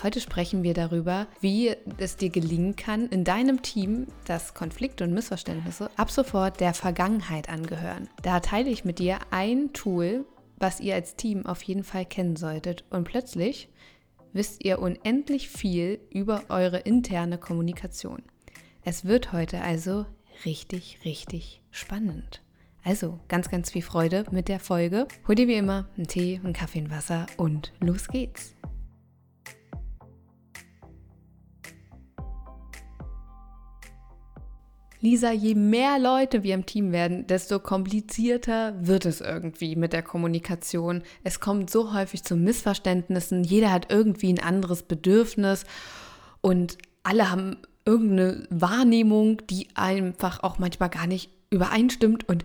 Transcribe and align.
Heute 0.00 0.20
sprechen 0.20 0.62
wir 0.62 0.74
darüber, 0.74 1.26
wie 1.40 1.74
es 1.96 2.16
dir 2.16 2.30
gelingen 2.30 2.76
kann, 2.76 3.08
in 3.08 3.24
deinem 3.24 3.62
Team, 3.62 4.06
dass 4.26 4.54
Konflikte 4.54 5.02
und 5.02 5.12
Missverständnisse 5.12 5.90
ab 5.96 6.12
sofort 6.12 6.60
der 6.60 6.72
Vergangenheit 6.72 7.48
angehören. 7.48 8.08
Da 8.22 8.38
teile 8.38 8.70
ich 8.70 8.84
mit 8.84 9.00
dir 9.00 9.18
ein 9.30 9.72
Tool, 9.72 10.24
was 10.56 10.78
ihr 10.78 10.94
als 10.94 11.16
Team 11.16 11.46
auf 11.46 11.62
jeden 11.62 11.82
Fall 11.82 12.06
kennen 12.06 12.36
solltet. 12.36 12.84
Und 12.90 13.04
plötzlich 13.04 13.70
wisst 14.32 14.64
ihr 14.64 14.78
unendlich 14.78 15.48
viel 15.48 15.98
über 16.10 16.44
eure 16.48 16.78
interne 16.78 17.36
Kommunikation. 17.36 18.22
Es 18.84 19.04
wird 19.04 19.32
heute 19.32 19.62
also 19.62 20.06
richtig, 20.44 21.00
richtig 21.04 21.60
spannend. 21.72 22.40
Also 22.84 23.18
ganz, 23.26 23.50
ganz 23.50 23.72
viel 23.72 23.82
Freude 23.82 24.26
mit 24.30 24.46
der 24.46 24.60
Folge. 24.60 25.08
Hol 25.26 25.34
dir 25.34 25.48
wie 25.48 25.54
immer 25.54 25.88
einen 25.96 26.06
Tee, 26.06 26.40
einen 26.42 26.52
Kaffee, 26.52 26.78
ein 26.78 26.90
Wasser 26.92 27.26
und 27.36 27.72
los 27.80 28.06
geht's. 28.06 28.54
Lisa, 35.00 35.30
je 35.30 35.54
mehr 35.54 35.98
Leute 35.98 36.42
wir 36.42 36.54
im 36.54 36.66
Team 36.66 36.90
werden, 36.90 37.26
desto 37.26 37.60
komplizierter 37.60 38.74
wird 38.80 39.06
es 39.06 39.20
irgendwie 39.20 39.76
mit 39.76 39.92
der 39.92 40.02
Kommunikation. 40.02 41.02
Es 41.22 41.38
kommt 41.38 41.70
so 41.70 41.94
häufig 41.94 42.24
zu 42.24 42.34
Missverständnissen. 42.34 43.44
Jeder 43.44 43.70
hat 43.70 43.92
irgendwie 43.92 44.32
ein 44.32 44.42
anderes 44.42 44.82
Bedürfnis 44.82 45.64
und 46.40 46.78
alle 47.04 47.30
haben 47.30 47.56
irgendeine 47.84 48.46
Wahrnehmung, 48.50 49.40
die 49.48 49.68
einfach 49.74 50.42
auch 50.42 50.58
manchmal 50.58 50.90
gar 50.90 51.06
nicht 51.06 51.30
übereinstimmt 51.50 52.28
und 52.28 52.44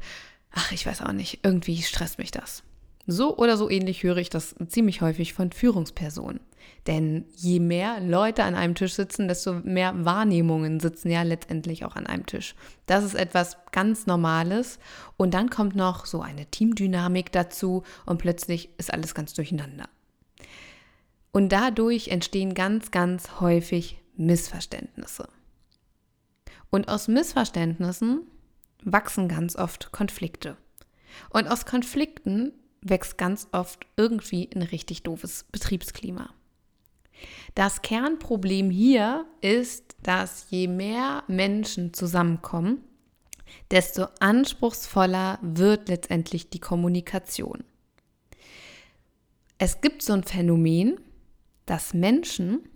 ach, 0.51 0.71
ich 0.71 0.85
weiß 0.85 1.01
auch 1.01 1.11
nicht, 1.11 1.39
irgendwie 1.43 1.81
stresst 1.81 2.19
mich 2.19 2.31
das. 2.31 2.63
So 3.07 3.35
oder 3.37 3.57
so 3.57 3.69
ähnlich 3.69 4.03
höre 4.03 4.17
ich 4.17 4.29
das 4.29 4.55
ziemlich 4.67 5.01
häufig 5.01 5.33
von 5.33 5.51
Führungspersonen. 5.51 6.39
Denn 6.87 7.25
je 7.35 7.59
mehr 7.59 8.01
Leute 8.01 8.43
an 8.43 8.55
einem 8.55 8.75
Tisch 8.75 8.93
sitzen, 8.93 9.27
desto 9.27 9.53
mehr 9.53 10.05
Wahrnehmungen 10.05 10.79
sitzen 10.79 11.09
ja 11.09 11.23
letztendlich 11.23 11.85
auch 11.85 11.95
an 11.95 12.07
einem 12.07 12.25
Tisch. 12.25 12.55
Das 12.85 13.03
ist 13.03 13.15
etwas 13.15 13.57
ganz 13.71 14.05
Normales. 14.05 14.79
Und 15.15 15.33
dann 15.33 15.49
kommt 15.49 15.75
noch 15.75 16.05
so 16.05 16.21
eine 16.21 16.45
Teamdynamik 16.45 17.31
dazu 17.31 17.83
und 18.05 18.17
plötzlich 18.17 18.69
ist 18.77 18.93
alles 18.93 19.15
ganz 19.15 19.33
durcheinander. 19.33 19.87
Und 21.31 21.49
dadurch 21.49 22.09
entstehen 22.09 22.53
ganz, 22.53 22.91
ganz 22.91 23.39
häufig 23.39 23.99
Missverständnisse. 24.15 25.27
Und 26.69 26.89
aus 26.89 27.07
Missverständnissen 27.07 28.21
wachsen 28.83 29.27
ganz 29.27 29.55
oft 29.55 29.91
Konflikte. 29.91 30.57
Und 31.29 31.47
aus 31.47 31.65
Konflikten 31.65 32.53
wächst 32.81 33.17
ganz 33.17 33.47
oft 33.51 33.87
irgendwie 33.95 34.49
ein 34.53 34.61
richtig 34.61 35.03
doofes 35.03 35.45
Betriebsklima. 35.51 36.29
Das 37.55 37.81
Kernproblem 37.81 38.69
hier 38.71 39.25
ist, 39.41 39.95
dass 40.01 40.47
je 40.49 40.67
mehr 40.67 41.23
Menschen 41.27 41.93
zusammenkommen, 41.93 42.83
desto 43.69 44.07
anspruchsvoller 44.19 45.37
wird 45.41 45.89
letztendlich 45.89 46.49
die 46.49 46.59
Kommunikation. 46.59 47.63
Es 49.59 49.81
gibt 49.81 50.01
so 50.01 50.13
ein 50.13 50.23
Phänomen, 50.23 50.99
dass 51.65 51.93
Menschen 51.93 52.67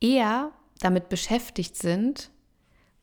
eher 0.00 0.52
damit 0.80 1.08
beschäftigt 1.08 1.76
sind, 1.76 2.30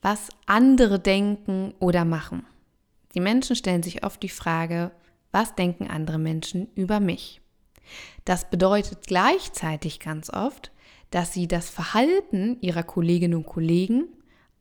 was 0.01 0.29
andere 0.45 0.99
denken 0.99 1.73
oder 1.79 2.05
machen. 2.05 2.45
Die 3.15 3.19
Menschen 3.19 3.55
stellen 3.55 3.83
sich 3.83 4.03
oft 4.03 4.21
die 4.21 4.29
Frage, 4.29 4.91
was 5.31 5.55
denken 5.55 5.87
andere 5.87 6.19
Menschen 6.19 6.69
über 6.75 6.99
mich? 6.99 7.38
Das 8.25 8.49
bedeutet 8.49 9.07
gleichzeitig 9.07 9.99
ganz 9.99 10.29
oft, 10.29 10.71
dass 11.11 11.33
sie 11.33 11.47
das 11.47 11.69
Verhalten 11.69 12.57
ihrer 12.61 12.83
Kolleginnen 12.83 13.35
und 13.35 13.45
Kollegen 13.45 14.07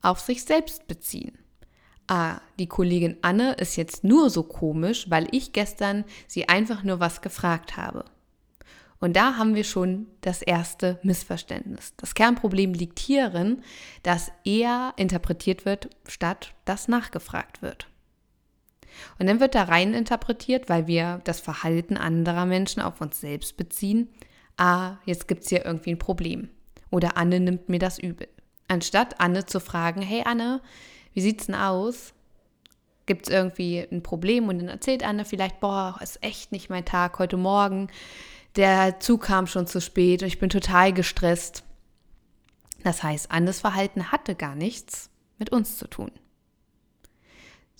auf 0.02 0.20
sich 0.20 0.44
selbst 0.44 0.86
beziehen. 0.86 1.38
Ah, 2.06 2.40
die 2.58 2.68
Kollegin 2.68 3.18
Anne 3.20 3.52
ist 3.54 3.76
jetzt 3.76 4.02
nur 4.02 4.30
so 4.30 4.42
komisch, 4.42 5.10
weil 5.10 5.28
ich 5.30 5.52
gestern 5.52 6.04
sie 6.26 6.48
einfach 6.48 6.82
nur 6.82 7.00
was 7.00 7.20
gefragt 7.20 7.76
habe. 7.76 8.04
Und 9.00 9.14
da 9.14 9.36
haben 9.36 9.54
wir 9.54 9.64
schon 9.64 10.06
das 10.22 10.42
erste 10.42 10.98
Missverständnis. 11.02 11.94
Das 11.96 12.14
Kernproblem 12.14 12.72
liegt 12.72 12.98
hierin, 12.98 13.62
dass 14.02 14.32
eher 14.44 14.92
interpretiert 14.96 15.64
wird, 15.64 15.90
statt 16.06 16.54
dass 16.64 16.88
nachgefragt 16.88 17.62
wird. 17.62 17.88
Und 19.18 19.26
dann 19.26 19.40
wird 19.40 19.54
da 19.54 19.64
rein 19.64 19.94
interpretiert, 19.94 20.68
weil 20.68 20.86
wir 20.86 21.20
das 21.24 21.40
Verhalten 21.40 21.96
anderer 21.96 22.46
Menschen 22.46 22.82
auf 22.82 23.00
uns 23.00 23.20
selbst 23.20 23.56
beziehen. 23.56 24.08
Ah, 24.56 24.96
jetzt 25.04 25.28
gibt 25.28 25.44
es 25.44 25.48
hier 25.48 25.64
irgendwie 25.64 25.90
ein 25.90 25.98
Problem. 25.98 26.48
Oder 26.90 27.16
Anne 27.16 27.40
nimmt 27.40 27.68
mir 27.68 27.78
das 27.78 27.98
übel. 27.98 28.28
Anstatt 28.66 29.20
Anne 29.20 29.46
zu 29.46 29.60
fragen, 29.60 30.02
hey 30.02 30.22
Anne, 30.24 30.60
wie 31.14 31.20
sieht's 31.20 31.46
denn 31.46 31.54
aus? 31.54 32.12
Gibt 33.06 33.26
es 33.26 33.32
irgendwie 33.32 33.86
ein 33.90 34.02
Problem? 34.02 34.48
Und 34.48 34.58
dann 34.58 34.68
erzählt 34.68 35.02
Anne 35.02 35.24
vielleicht, 35.24 35.60
boah, 35.60 35.98
ist 36.02 36.22
echt 36.22 36.52
nicht 36.52 36.68
mein 36.68 36.84
Tag 36.84 37.18
heute 37.18 37.36
Morgen. 37.36 37.88
Der 38.56 39.00
Zug 39.00 39.22
kam 39.22 39.46
schon 39.46 39.66
zu 39.66 39.80
spät 39.80 40.22
und 40.22 40.28
ich 40.28 40.38
bin 40.38 40.50
total 40.50 40.92
gestresst. 40.92 41.64
Das 42.84 43.02
heißt, 43.02 43.30
Annes 43.30 43.60
Verhalten 43.60 44.12
hatte 44.12 44.34
gar 44.34 44.54
nichts 44.54 45.10
mit 45.38 45.50
uns 45.50 45.78
zu 45.78 45.86
tun. 45.88 46.10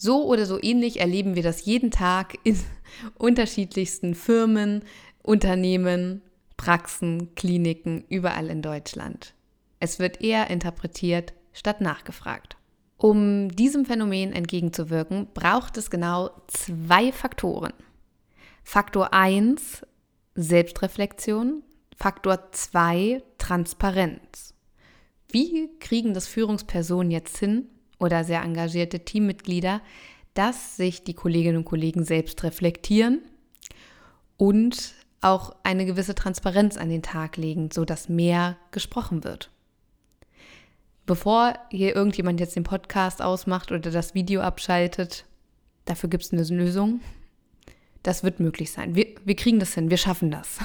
So 0.01 0.27
oder 0.27 0.47
so 0.47 0.63
ähnlich 0.63 1.01
erleben 1.01 1.35
wir 1.35 1.43
das 1.43 1.65
jeden 1.65 1.91
Tag 1.91 2.39
in 2.45 2.57
unterschiedlichsten 3.19 4.15
Firmen, 4.15 4.85
Unternehmen, 5.25 6.23
Praxen, 6.57 7.35
Kliniken, 7.35 8.05
überall 8.09 8.49
in 8.49 8.63
Deutschland. 8.63 9.35
Es 9.81 9.99
wird 9.99 10.21
eher 10.21 10.51
interpretiert 10.51 11.35
statt 11.53 11.81
nachgefragt. 11.81 12.57
Um 12.97 13.49
diesem 13.49 13.85
Phänomen 13.87 14.33
entgegenzuwirken, 14.33 15.29
braucht 15.35 15.77
es 15.77 15.91
genau 15.91 16.31
zwei 16.47 17.11
Faktoren. 17.11 17.73
Faktor 18.63 19.13
1 19.13 19.85
Selbstreflexion, 20.37 21.65
Faktor 21.97 22.53
2 22.53 23.21
Transparenz. 23.39 24.55
Wie 25.29 25.69
kriegen 25.81 26.15
das 26.15 26.29
Führungspersonen 26.29 27.11
jetzt 27.11 27.39
hin, 27.39 27.67
oder 27.99 28.25
sehr 28.25 28.43
engagierte 28.43 29.01
Teammitglieder, 29.01 29.81
dass 30.35 30.77
sich 30.77 31.03
die 31.03 31.15
Kolleginnen 31.15 31.59
und 31.59 31.65
Kollegen 31.65 32.05
selbst 32.05 32.43
reflektieren 32.45 33.21
und 34.37 34.95
auch 35.21 35.55
eine 35.65 35.85
gewisse 35.85 36.15
Transparenz 36.15 36.77
an 36.77 36.91
den 36.91 37.03
Tag 37.03 37.37
legen, 37.37 37.71
sodass 37.73 38.09
mehr 38.09 38.57
gesprochen 38.71 39.25
wird. 39.25 39.51
Bevor 41.07 41.55
hier 41.71 41.97
irgendjemand 41.97 42.39
jetzt 42.39 42.55
den 42.55 42.65
Podcast 42.65 43.23
ausmacht 43.23 43.73
oder 43.73 43.91
das 43.91 44.15
Video 44.15 44.43
abschaltet, 44.43 45.25
dafür 45.87 46.11
gibt 46.11 46.23
es 46.25 46.33
eine 46.33 46.43
Lösung. 46.43 47.01
Das 48.03 48.23
wird 48.23 48.41
möglich 48.41 48.71
sein. 48.71 48.95
Wir, 48.95 49.07
wir 49.25 49.35
kriegen 49.35 49.59
das 49.59 49.75
hin, 49.75 49.91
wir 49.91 49.97
schaffen 49.97 50.31
das. 50.31 50.59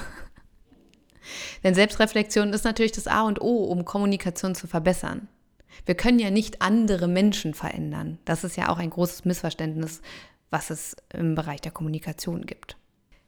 Denn 1.64 1.74
Selbstreflexion 1.74 2.52
ist 2.54 2.66
natürlich 2.66 2.92
das 2.92 3.08
A 3.08 3.24
und 3.24 3.42
O, 3.42 3.64
um 3.64 3.86
Kommunikation 3.86 4.54
zu 4.54 4.68
verbessern. 4.68 5.30
Wir 5.86 5.96
können 5.96 6.20
ja 6.20 6.30
nicht 6.30 6.62
andere 6.62 7.08
Menschen 7.08 7.54
verändern. 7.54 8.20
Das 8.26 8.44
ist 8.44 8.58
ja 8.58 8.70
auch 8.70 8.78
ein 8.78 8.90
großes 8.90 9.26
Missverständnis, 9.26 10.02
was 10.50 10.70
es 10.70 10.96
im 11.14 11.36
Bereich 11.36 11.62
der 11.62 11.72
Kommunikation 11.72 12.46
gibt. 12.46 12.78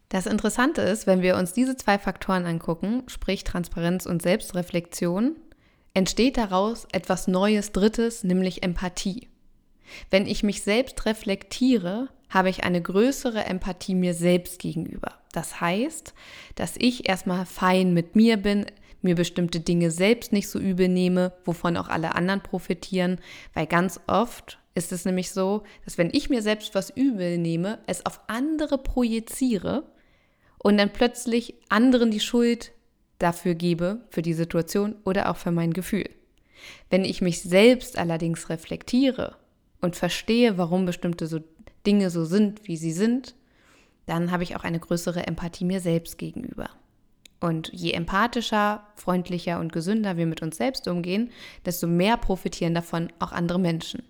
Das 0.09 0.27
Interessante 0.27 0.81
ist, 0.81 1.07
wenn 1.07 1.21
wir 1.21 1.35
uns 1.35 1.53
diese 1.53 1.75
zwei 1.75 1.97
Faktoren 1.97 2.45
angucken, 2.45 3.03
sprich 3.07 3.43
Transparenz 3.43 4.05
und 4.05 4.21
Selbstreflexion, 4.21 5.35
entsteht 5.93 6.37
daraus 6.37 6.87
etwas 6.91 7.27
Neues 7.27 7.71
Drittes, 7.71 8.23
nämlich 8.23 8.63
Empathie. 8.63 9.27
Wenn 10.09 10.27
ich 10.27 10.43
mich 10.43 10.61
selbst 10.61 11.05
reflektiere, 11.05 12.09
habe 12.29 12.49
ich 12.49 12.63
eine 12.63 12.81
größere 12.81 13.45
Empathie 13.45 13.95
mir 13.95 14.13
selbst 14.13 14.59
gegenüber. 14.59 15.13
Das 15.31 15.61
heißt, 15.61 16.13
dass 16.55 16.75
ich 16.77 17.07
erstmal 17.07 17.45
fein 17.45 17.93
mit 17.93 18.15
mir 18.15 18.37
bin, 18.37 18.65
mir 19.05 19.15
bestimmte 19.15 19.61
Dinge 19.61 19.89
selbst 19.91 20.33
nicht 20.33 20.49
so 20.49 20.59
übel 20.59 20.89
nehme, 20.89 21.31
wovon 21.45 21.77
auch 21.77 21.87
alle 21.87 22.15
anderen 22.15 22.41
profitieren, 22.41 23.19
weil 23.53 23.67
ganz 23.67 24.01
oft 24.07 24.59
ist 24.73 24.91
es 24.91 25.05
nämlich 25.05 25.31
so, 25.31 25.63
dass 25.85 25.97
wenn 25.97 26.09
ich 26.11 26.29
mir 26.29 26.41
selbst 26.41 26.75
was 26.75 26.89
übel 26.89 27.37
nehme, 27.37 27.79
es 27.87 28.05
auf 28.05 28.19
andere 28.27 28.77
projiziere 28.77 29.83
und 30.57 30.77
dann 30.77 30.91
plötzlich 30.91 31.55
anderen 31.69 32.11
die 32.11 32.19
Schuld 32.19 32.73
dafür 33.19 33.55
gebe, 33.55 34.01
für 34.09 34.21
die 34.21 34.33
Situation 34.33 34.95
oder 35.05 35.29
auch 35.29 35.37
für 35.37 35.51
mein 35.51 35.71
Gefühl. 35.71 36.09
Wenn 36.89 37.05
ich 37.05 37.21
mich 37.21 37.41
selbst 37.41 37.97
allerdings 37.97 38.49
reflektiere 38.49 39.37
und 39.79 39.95
verstehe, 39.95 40.57
warum 40.57 40.85
bestimmte 40.85 41.27
so 41.27 41.39
Dinge 41.85 42.09
so 42.09 42.25
sind, 42.25 42.67
wie 42.67 42.75
sie 42.77 42.91
sind, 42.91 43.35
dann 44.05 44.31
habe 44.31 44.43
ich 44.43 44.55
auch 44.55 44.63
eine 44.63 44.79
größere 44.79 45.25
Empathie 45.25 45.65
mir 45.65 45.79
selbst 45.79 46.17
gegenüber. 46.17 46.69
Und 47.45 47.69
je 47.71 47.91
empathischer, 47.91 48.87
freundlicher 48.95 49.59
und 49.59 49.71
gesünder 49.71 50.17
wir 50.17 50.25
mit 50.25 50.41
uns 50.41 50.57
selbst 50.57 50.87
umgehen, 50.87 51.29
desto 51.63 51.85
mehr 51.85 52.17
profitieren 52.17 52.73
davon 52.73 53.13
auch 53.19 53.31
andere 53.31 53.59
Menschen. 53.59 54.01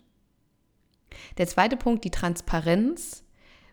Der 1.38 1.46
zweite 1.46 1.76
Punkt, 1.76 2.06
die 2.06 2.12
Transparenz, 2.12 3.26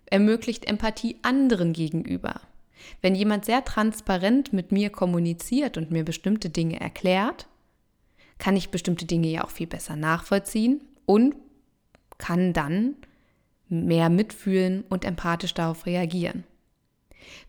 ermöglicht 0.06 0.64
Empathie 0.64 1.16
anderen 1.22 1.72
gegenüber. 1.74 2.40
Wenn 3.02 3.14
jemand 3.14 3.44
sehr 3.44 3.64
transparent 3.64 4.52
mit 4.52 4.72
mir 4.72 4.90
kommuniziert 4.90 5.76
und 5.76 5.92
mir 5.92 6.04
bestimmte 6.04 6.50
Dinge 6.50 6.80
erklärt, 6.80 7.46
kann 8.38 8.56
ich 8.56 8.70
bestimmte 8.70 9.04
Dinge 9.04 9.28
ja 9.28 9.44
auch 9.44 9.50
viel 9.50 9.68
besser 9.68 9.94
nachvollziehen 9.94 10.82
und 11.06 11.36
kann 12.18 12.52
dann 12.52 12.96
mehr 13.68 14.08
mitfühlen 14.08 14.82
und 14.88 15.04
empathisch 15.04 15.54
darauf 15.54 15.86
reagieren. 15.86 16.42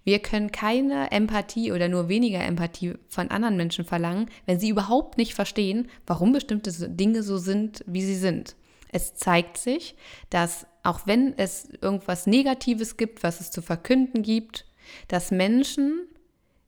Wir 0.04 0.20
können 0.20 0.52
keine 0.52 1.12
Empathie 1.12 1.72
oder 1.72 1.88
nur 1.88 2.10
weniger 2.10 2.44
Empathie 2.44 2.96
von 3.08 3.30
anderen 3.31 3.58
Menschen 3.58 3.86
verlangen, 3.86 4.30
wenn 4.46 4.60
sie 4.60 4.70
überhaupt 4.70 5.18
nicht 5.18 5.34
verstehen, 5.34 5.90
warum 6.06 6.34
bestimmte 6.34 6.72
Dinge 6.90 7.24
so 7.24 7.38
sind, 7.38 7.84
wie 7.88 8.02
sie 8.02 8.16
sind. 8.16 8.56
Es 8.92 9.16
zeigt 9.16 9.58
sich, 9.58 9.96
dass 10.30 10.68
auch 10.84 11.08
wenn 11.08 11.38
es 11.38 11.70
irgendwas 11.81 12.28
Negatives 12.28 12.98
gibt, 12.98 13.24
was 13.24 13.42
es 13.42 13.50
zu 13.50 13.62
verkünden 13.62 14.22
gibt, 14.22 14.66
dass 15.08 15.31
Menschen 15.31 16.08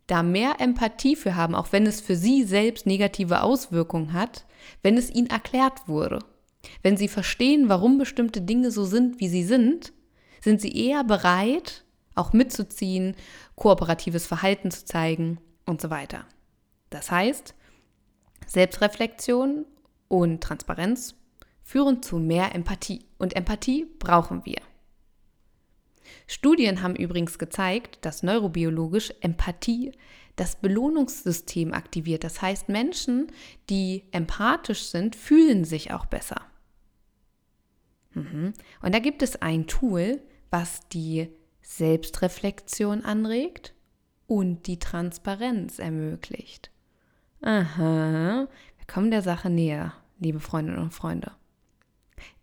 da 0.07 0.23
mehr 0.23 0.55
Empathie 0.59 1.15
für 1.15 1.35
haben, 1.35 1.55
auch 1.55 1.71
wenn 1.71 1.85
es 1.85 2.01
für 2.01 2.15
sie 2.15 2.43
selbst 2.43 2.85
negative 2.85 3.41
Auswirkungen 3.41 4.13
hat, 4.13 4.45
wenn 4.81 4.97
es 4.97 5.13
ihnen 5.13 5.29
erklärt 5.29 5.87
wurde. 5.87 6.19
Wenn 6.81 6.97
sie 6.97 7.07
verstehen, 7.07 7.69
warum 7.69 7.97
bestimmte 7.97 8.41
Dinge 8.41 8.71
so 8.71 8.85
sind, 8.85 9.19
wie 9.19 9.27
sie 9.27 9.43
sind, 9.43 9.93
sind 10.41 10.61
sie 10.61 10.71
eher 10.71 11.03
bereit, 11.03 11.84
auch 12.15 12.33
mitzuziehen, 12.33 13.15
kooperatives 13.55 14.25
Verhalten 14.25 14.71
zu 14.71 14.85
zeigen 14.85 15.39
und 15.65 15.81
so 15.81 15.89
weiter. 15.89 16.25
Das 16.89 17.11
heißt, 17.11 17.53
Selbstreflexion 18.47 19.65
und 20.07 20.41
Transparenz 20.41 21.15
führen 21.63 22.01
zu 22.01 22.17
mehr 22.17 22.53
Empathie. 22.55 23.05
Und 23.17 23.35
Empathie 23.35 23.85
brauchen 23.99 24.45
wir. 24.45 24.61
Studien 26.27 26.81
haben 26.81 26.95
übrigens 26.95 27.37
gezeigt, 27.37 27.99
dass 28.01 28.23
neurobiologisch 28.23 29.13
Empathie 29.21 29.91
das 30.35 30.55
Belohnungssystem 30.57 31.73
aktiviert. 31.73 32.23
Das 32.23 32.41
heißt, 32.41 32.69
Menschen, 32.69 33.31
die 33.69 34.03
empathisch 34.11 34.83
sind, 34.83 35.15
fühlen 35.15 35.65
sich 35.65 35.91
auch 35.91 36.05
besser. 36.05 36.41
Mhm. 38.13 38.53
Und 38.81 38.93
da 38.93 38.99
gibt 38.99 39.21
es 39.21 39.41
ein 39.41 39.67
Tool, 39.67 40.21
was 40.49 40.87
die 40.89 41.29
Selbstreflexion 41.65 43.03
anregt 43.03 43.73
und 44.27 44.67
die 44.67 44.79
Transparenz 44.79 45.79
ermöglicht. 45.79 46.69
Aha, 47.41 48.47
wir 48.77 48.87
kommen 48.87 49.11
der 49.11 49.21
Sache 49.21 49.49
näher, 49.49 49.93
liebe 50.19 50.39
Freundinnen 50.39 50.79
und 50.79 50.93
Freunde. 50.93 51.31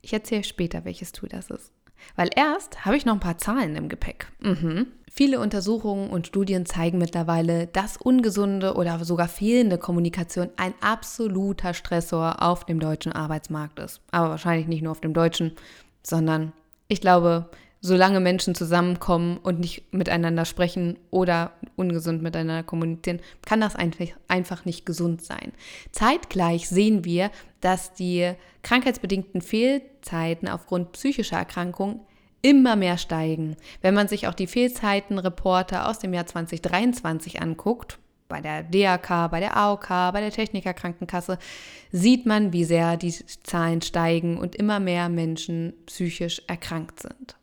Ich 0.02 0.12
erzähle 0.12 0.44
später, 0.44 0.84
welches 0.84 1.12
Tool 1.12 1.28
das 1.28 1.50
ist. 1.50 1.72
Weil 2.16 2.30
erst 2.34 2.84
habe 2.84 2.96
ich 2.96 3.06
noch 3.06 3.14
ein 3.14 3.20
paar 3.20 3.38
Zahlen 3.38 3.76
im 3.76 3.88
Gepäck. 3.88 4.26
Mhm. 4.40 4.88
Viele 5.10 5.38
Untersuchungen 5.40 6.10
und 6.10 6.26
Studien 6.26 6.66
zeigen 6.66 6.98
mittlerweile, 6.98 7.68
dass 7.68 7.96
ungesunde 7.96 8.75
oder 8.75 9.04
sogar 9.04 9.28
fehlende 9.28 9.78
Kommunikation 9.78 10.50
ein 10.56 10.75
absoluter 10.80 11.75
Stressor 11.75 12.42
auf 12.42 12.66
dem 12.66 12.80
deutschen 12.80 13.12
Arbeitsmarkt 13.12 13.78
ist. 13.78 14.00
Aber 14.10 14.30
wahrscheinlich 14.30 14.66
nicht 14.66 14.82
nur 14.82 14.90
auf 14.90 15.00
dem 15.00 15.14
deutschen, 15.14 15.52
sondern 16.02 16.52
ich 16.88 17.00
glaube, 17.00 17.50
solange 17.82 18.20
Menschen 18.20 18.55
zusammenkommen 18.55 19.38
und 19.38 19.58
nicht 19.58 19.93
miteinander 19.93 20.44
sprechen 20.44 20.99
oder 21.11 21.52
ungesund 21.76 22.23
miteinander 22.23 22.62
kommunizieren, 22.62 23.20
kann 23.44 23.61
das 23.61 23.75
einfach, 23.76 24.64
nicht 24.64 24.87
gesund 24.87 25.23
sein. 25.23 25.52
Zeitgleich 25.90 26.69
sehen 26.69 27.05
wir, 27.05 27.31
dass 27.61 27.93
die 27.93 28.32
krankheitsbedingten 28.62 29.43
Fehlzeiten 29.43 30.49
aufgrund 30.49 30.93
psychischer 30.93 31.37
Erkrankungen 31.37 32.00
immer 32.40 32.76
mehr 32.76 32.99
steigen. 32.99 33.56
Wenn 33.82 33.94
man 33.94 34.08
sich 34.08 34.28
auch 34.28 34.35
die 34.35 34.46
Fehlzeitenreporte 34.46 35.85
aus 35.87 35.99
dem 35.99 36.14
Jahr 36.14 36.26
2023 36.26 37.43
anguckt, 37.43 37.99
bei 38.28 38.40
der 38.40 38.62
DAK, 38.62 39.31
bei 39.31 39.40
der 39.40 39.56
AOK, 39.56 39.88
bei 39.88 40.20
der 40.20 40.31
Technikerkrankenkasse, 40.31 41.38
sieht 41.90 42.26
man, 42.26 42.52
wie 42.52 42.64
sehr 42.64 42.96
die 42.96 43.12
Zahlen 43.43 43.82
steigen 43.82 44.38
und 44.38 44.55
immer 44.56 44.81
mehr 44.81 45.08
Menschen 45.08 45.75
psychisch 45.87 46.43
erkrankt 46.46 47.00
sind. 47.00 47.37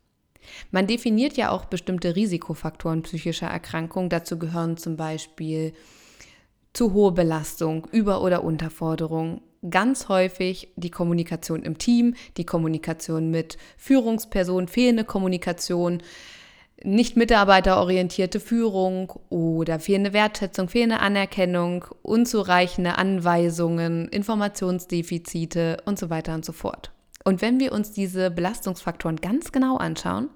Man 0.72 0.88
definiert 0.88 1.38
ja 1.38 1.52
auch 1.52 1.66
bestimmte 1.66 2.16
Risikofaktoren 2.16 3.04
psychischer 3.04 3.48
Erkrankung. 3.48 4.10
Dazu 4.10 4.38
gehören 4.40 4.78
zum 4.78 4.98
Beispiel 4.98 5.74
zu 6.74 6.94
hohe 6.94 7.12
Belastung, 7.12 7.88
Über- 7.92 8.22
oder 8.22 8.44
Unterforderung, 8.44 9.42
ganz 9.70 10.08
häufig 10.08 10.72
die 10.76 10.92
Kommunikation 10.92 11.64
im 11.64 11.78
Team, 11.78 12.16
die 12.38 12.46
Kommunikation 12.46 13.32
mit 13.32 13.58
Führungspersonen, 13.78 14.68
fehlende 14.68 15.04
Kommunikation, 15.04 16.02
nicht 16.84 17.18
mitarbeiterorientierte 17.18 18.40
Führung 18.40 19.12
oder 19.30 19.80
fehlende 19.80 20.14
Wertschätzung, 20.14 20.70
fehlende 20.70 21.00
Anerkennung, 21.00 21.86
unzureichende 22.04 22.98
Anweisungen, 22.98 24.08
Informationsdefizite 24.08 25.78
und 25.86 26.00
so 26.00 26.10
weiter 26.10 26.34
und 26.36 26.46
so 26.46 26.54
fort. 26.54 26.92
Und 27.26 27.42
wenn 27.42 27.60
wir 27.60 27.74
uns 27.74 27.92
diese 27.92 28.32
Belastungsfaktoren 28.32 29.18
ganz 29.18 29.52
genau 29.52 29.76
anschauen, 29.76 30.30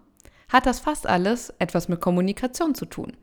hat 0.49 0.65
das 0.65 0.79
fast 0.79 1.07
alles 1.07 1.51
etwas 1.59 1.87
mit 1.87 2.01
Kommunikation 2.01 2.75
zu 2.75 2.85
tun. 2.85 3.13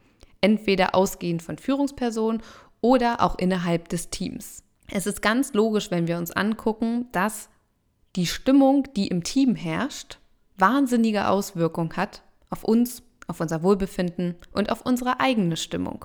Entweder 0.40 0.94
ausgehend 0.94 1.42
von 1.42 1.58
Führungspersonen 1.58 2.42
oder 2.80 3.20
auch 3.20 3.38
innerhalb 3.38 3.88
des 3.88 4.10
Teams. 4.10 4.62
Es 4.88 5.06
ist 5.06 5.22
ganz 5.22 5.52
logisch, 5.52 5.90
wenn 5.90 6.08
wir 6.08 6.18
uns 6.18 6.30
angucken, 6.30 7.08
dass 7.12 7.48
die 8.16 8.26
Stimmung, 8.26 8.88
die 8.96 9.08
im 9.08 9.22
Team 9.22 9.54
herrscht, 9.54 10.18
wahnsinnige 10.56 11.28
Auswirkungen 11.28 11.96
hat 11.96 12.22
auf 12.50 12.64
uns, 12.64 13.02
auf 13.28 13.40
unser 13.40 13.62
Wohlbefinden 13.62 14.34
und 14.52 14.70
auf 14.72 14.84
unsere 14.84 15.20
eigene 15.20 15.56
Stimmung. 15.56 16.04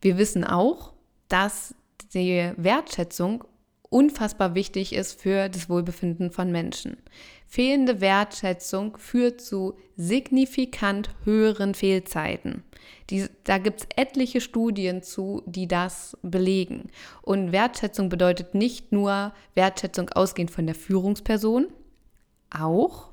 Wir 0.00 0.18
wissen 0.18 0.44
auch, 0.44 0.92
dass 1.28 1.74
die 2.14 2.52
Wertschätzung 2.56 3.44
unfassbar 3.90 4.54
wichtig 4.54 4.92
ist 4.92 5.20
für 5.20 5.48
das 5.48 5.68
Wohlbefinden 5.68 6.30
von 6.30 6.50
Menschen. 6.50 6.96
Fehlende 7.46 8.00
Wertschätzung 8.00 8.96
führt 8.98 9.40
zu 9.40 9.74
signifikant 9.96 11.10
höheren 11.24 11.74
Fehlzeiten. 11.74 12.64
Die, 13.10 13.26
da 13.44 13.58
gibt 13.58 13.80
es 13.80 13.88
etliche 13.96 14.40
Studien 14.40 15.02
zu, 15.02 15.42
die 15.46 15.68
das 15.68 16.16
belegen. 16.22 16.90
Und 17.22 17.52
Wertschätzung 17.52 18.08
bedeutet 18.08 18.54
nicht 18.54 18.92
nur 18.92 19.32
Wertschätzung 19.54 20.10
ausgehend 20.10 20.50
von 20.50 20.66
der 20.66 20.74
Führungsperson, 20.74 21.68
auch. 22.50 23.10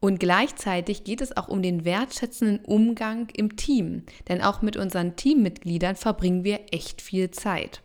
Und 0.00 0.18
gleichzeitig 0.18 1.04
geht 1.04 1.20
es 1.20 1.36
auch 1.36 1.48
um 1.48 1.62
den 1.62 1.84
wertschätzenden 1.84 2.64
Umgang 2.64 3.28
im 3.34 3.56
Team. 3.56 4.02
Denn 4.28 4.42
auch 4.42 4.62
mit 4.62 4.76
unseren 4.76 5.14
Teammitgliedern 5.14 5.94
verbringen 5.94 6.42
wir 6.42 6.60
echt 6.72 7.00
viel 7.00 7.30
Zeit. 7.30 7.82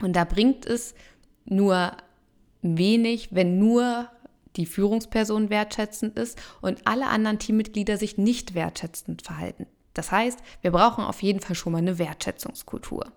Und 0.00 0.14
da 0.14 0.24
bringt 0.24 0.66
es 0.66 0.94
nur 1.44 1.96
wenig, 2.62 3.34
wenn 3.34 3.58
nur 3.58 4.08
die 4.56 4.66
Führungsperson 4.66 5.50
wertschätzend 5.50 6.18
ist 6.18 6.40
und 6.60 6.86
alle 6.86 7.06
anderen 7.06 7.38
Teammitglieder 7.38 7.96
sich 7.96 8.18
nicht 8.18 8.54
wertschätzend 8.54 9.22
verhalten. 9.22 9.66
Das 9.94 10.10
heißt, 10.10 10.38
wir 10.62 10.72
brauchen 10.72 11.04
auf 11.04 11.22
jeden 11.22 11.40
Fall 11.40 11.56
schon 11.56 11.72
mal 11.72 11.78
eine 11.78 11.98
Wertschätzungskultur. 11.98 13.12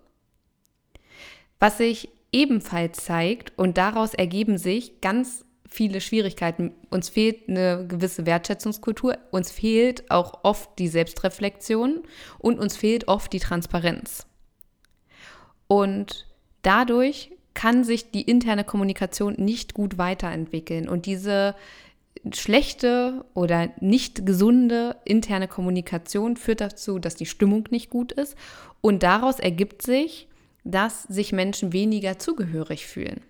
Was 1.58 1.78
sich 1.78 2.08
ebenfalls 2.32 3.04
zeigt, 3.04 3.56
und 3.56 3.78
daraus 3.78 4.14
ergeben 4.14 4.58
sich 4.58 5.00
ganz 5.00 5.44
viele 5.68 6.00
Schwierigkeiten. 6.00 6.72
Uns 6.90 7.08
fehlt 7.08 7.48
eine 7.48 7.86
gewisse 7.86 8.26
Wertschätzungskultur, 8.26 9.18
uns 9.30 9.50
fehlt 9.50 10.10
auch 10.10 10.44
oft 10.44 10.78
die 10.78 10.88
Selbstreflexion 10.88 12.02
und 12.38 12.58
uns 12.58 12.76
fehlt 12.76 13.08
oft 13.08 13.32
die 13.32 13.40
Transparenz. 13.40 14.26
Und 15.66 16.26
dadurch 16.62 17.32
kann 17.58 17.82
sich 17.82 18.12
die 18.12 18.22
interne 18.22 18.62
Kommunikation 18.62 19.34
nicht 19.36 19.74
gut 19.74 19.98
weiterentwickeln. 19.98 20.88
Und 20.88 21.06
diese 21.06 21.56
schlechte 22.32 23.24
oder 23.34 23.70
nicht 23.80 24.24
gesunde 24.24 24.94
interne 25.04 25.48
Kommunikation 25.48 26.36
führt 26.36 26.60
dazu, 26.60 27.00
dass 27.00 27.16
die 27.16 27.26
Stimmung 27.26 27.64
nicht 27.72 27.90
gut 27.90 28.12
ist. 28.12 28.36
Und 28.80 29.02
daraus 29.02 29.40
ergibt 29.40 29.82
sich, 29.82 30.28
dass 30.62 31.02
sich 31.02 31.32
Menschen 31.32 31.72
weniger 31.72 32.16
zugehörig 32.20 32.86
fühlen. 32.86 33.22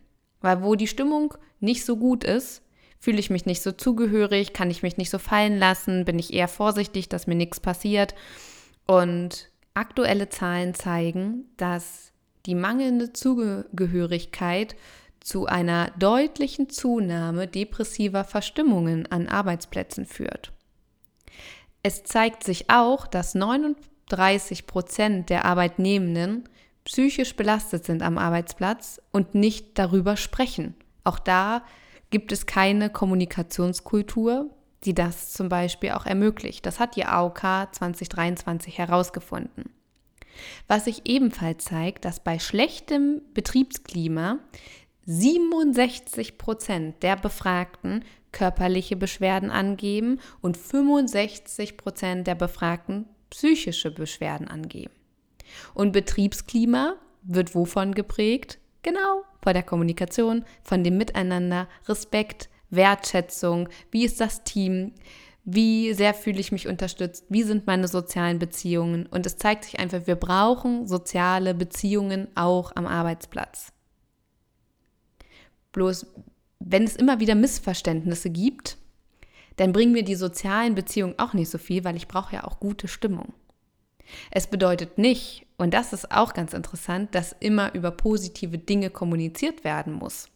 Weil 0.43 0.63
wo 0.63 0.75
die 0.75 0.89
Stimmung 0.89 1.33
nicht 1.59 1.87
so 1.87 1.97
gut 1.97 2.23
ist, 2.23 2.61
fühle 3.01 3.21
ich 3.21 3.31
mich 3.31 3.47
nicht 3.47 3.63
so 3.63 3.73
zugehörig, 3.73 4.53
kann 4.53 4.71
ich 4.71 4.83
mich 4.83 4.99
nicht 4.99 5.09
so 5.09 5.19
fallen 5.19 5.59
lassen, 5.59 6.05
bin 6.05 6.19
ich 6.19 6.35
eher 6.35 6.49
vorsichtig, 6.49 7.09
dass 7.09 7.27
mir 7.27 7.35
nichts 7.35 7.61
passiert. 7.61 8.15
Und 8.87 9.51
aktuelle 9.73 10.29
Zahlen 10.29 10.75
zeigen, 10.75 11.47
dass 11.57 12.13
die 12.49 12.55
mangelnde 12.55 13.13
Zugehörigkeit 13.13 14.75
zu 15.21 15.45
einer 15.45 15.91
deutlichen 15.99 16.71
Zunahme 16.71 17.47
depressiver 17.47 18.25
Verstimmungen 18.25 19.07
an 19.13 19.29
Arbeitsplätzen 19.29 20.07
führt. 20.07 20.53
Es 21.83 22.05
zeigt 22.05 22.43
sich 22.43 22.71
auch, 22.71 23.07
dass 23.07 23.35
39 23.35 24.67
Prozent 24.67 25.29
der 25.29 25.45
Arbeitnehmenden 25.45 26.49
psychisch 26.85 27.37
belastet 27.37 27.85
sind 27.85 28.03
am 28.03 28.17
Arbeitsplatz 28.17 28.99
und 29.13 29.35
nicht 29.35 29.79
darüber 29.79 30.17
sprechen. 30.17 30.75
Auch 31.05 31.19
da 31.19 31.63
gibt 32.09 32.33
es 32.33 32.47
keine 32.47 32.89
Kommunikationskultur, 32.89 34.49
die 34.85 34.95
das 34.95 35.35
zum 35.35 35.51
Beispiel 35.51 35.91
auch 35.91 36.07
ermöglicht. 36.07 36.65
Das 36.65 36.81
hat 36.81 36.97
die 36.97 37.05
AOK 37.05 37.41
2023 37.73 38.79
herausgefunden. 38.79 39.78
Was 40.67 40.85
sich 40.85 41.03
ebenfalls 41.05 41.65
zeigt, 41.65 42.05
dass 42.05 42.21
bei 42.21 42.39
schlechtem 42.39 43.23
Betriebsklima 43.35 44.39
67 45.07 46.37
Prozent 46.37 47.03
der 47.03 47.17
Befragten 47.17 48.05
körperliche 48.33 48.97
Beschwerden 48.97 49.51
angeben 49.51 50.21
und 50.41 50.57
65 50.57 51.77
Prozent 51.79 52.27
der 52.27 52.35
Befragten 52.35 53.07
psychische 53.31 53.91
Beschwerden 53.91 54.49
angeben. 54.49 54.93
Und 55.75 55.93
Betriebsklima 55.93 56.97
wird 57.23 57.55
wovon 57.55 57.95
geprägt? 57.95 58.59
Genau, 58.83 59.23
von 59.43 59.55
der 59.55 59.63
Kommunikation, 59.63 60.45
von 60.63 60.85
dem 60.85 60.99
Miteinander, 60.99 61.69
Respekt, 61.87 62.49
Wertschätzung, 62.71 63.69
wie 63.91 64.05
ist 64.05 64.21
das 64.21 64.45
Team, 64.45 64.93
wie 65.51 65.95
sehr 65.95 66.13
fühle 66.13 66.41
ich 66.41 66.53
mich 66.53 66.69
unterstützt, 66.69 67.25
wie 67.31 67.43
sind 67.43 67.67
meine 67.67 67.89
sozialen 67.89 68.39
Beziehungen. 68.39 69.07
Und 69.07 69.25
es 69.25 69.39
zeigt 69.39 69.65
sich 69.65 69.79
einfach, 69.79 70.07
wir 70.07 70.17
brauchen 70.17 70.87
soziale 70.87 71.55
Beziehungen 71.55 72.29
auch 72.35 72.73
am 72.77 72.87
Arbeitsplatz. 72.87 73.73
Bloß, 75.73 76.07
wenn 76.59 76.85
es 76.85 76.97
immer 76.97 77.19
wieder 77.19 77.35
Missverständnisse 77.35 78.29
gibt, 78.29 78.77
dann 79.57 79.73
bringen 79.73 79.93
mir 79.93 80.05
die 80.05 80.17
sozialen 80.17 80.75
Beziehungen 80.75 81.19
auch 81.19 81.33
nicht 81.33 81.49
so 81.49 81.57
viel, 81.57 81.83
weil 81.83 81.97
ich 81.97 82.09
brauche 82.09 82.35
ja 82.35 82.45
auch 82.45 82.61
gute 82.61 82.87
Stimmung. 82.87 83.33
Es 84.31 84.49
bedeutet 84.49 84.99
nicht, 84.99 85.47
und 85.57 85.73
das 85.73 85.95
ist 85.95 86.13
auch 86.13 86.35
ganz 86.35 86.53
interessant, 86.53 87.15
dass 87.15 87.35
immer 87.41 87.75
über 87.75 87.91
positive 87.91 88.59
Dinge 88.59 88.91
kommuniziert 88.91 89.65
werden 89.65 89.95
muss. 89.95 90.29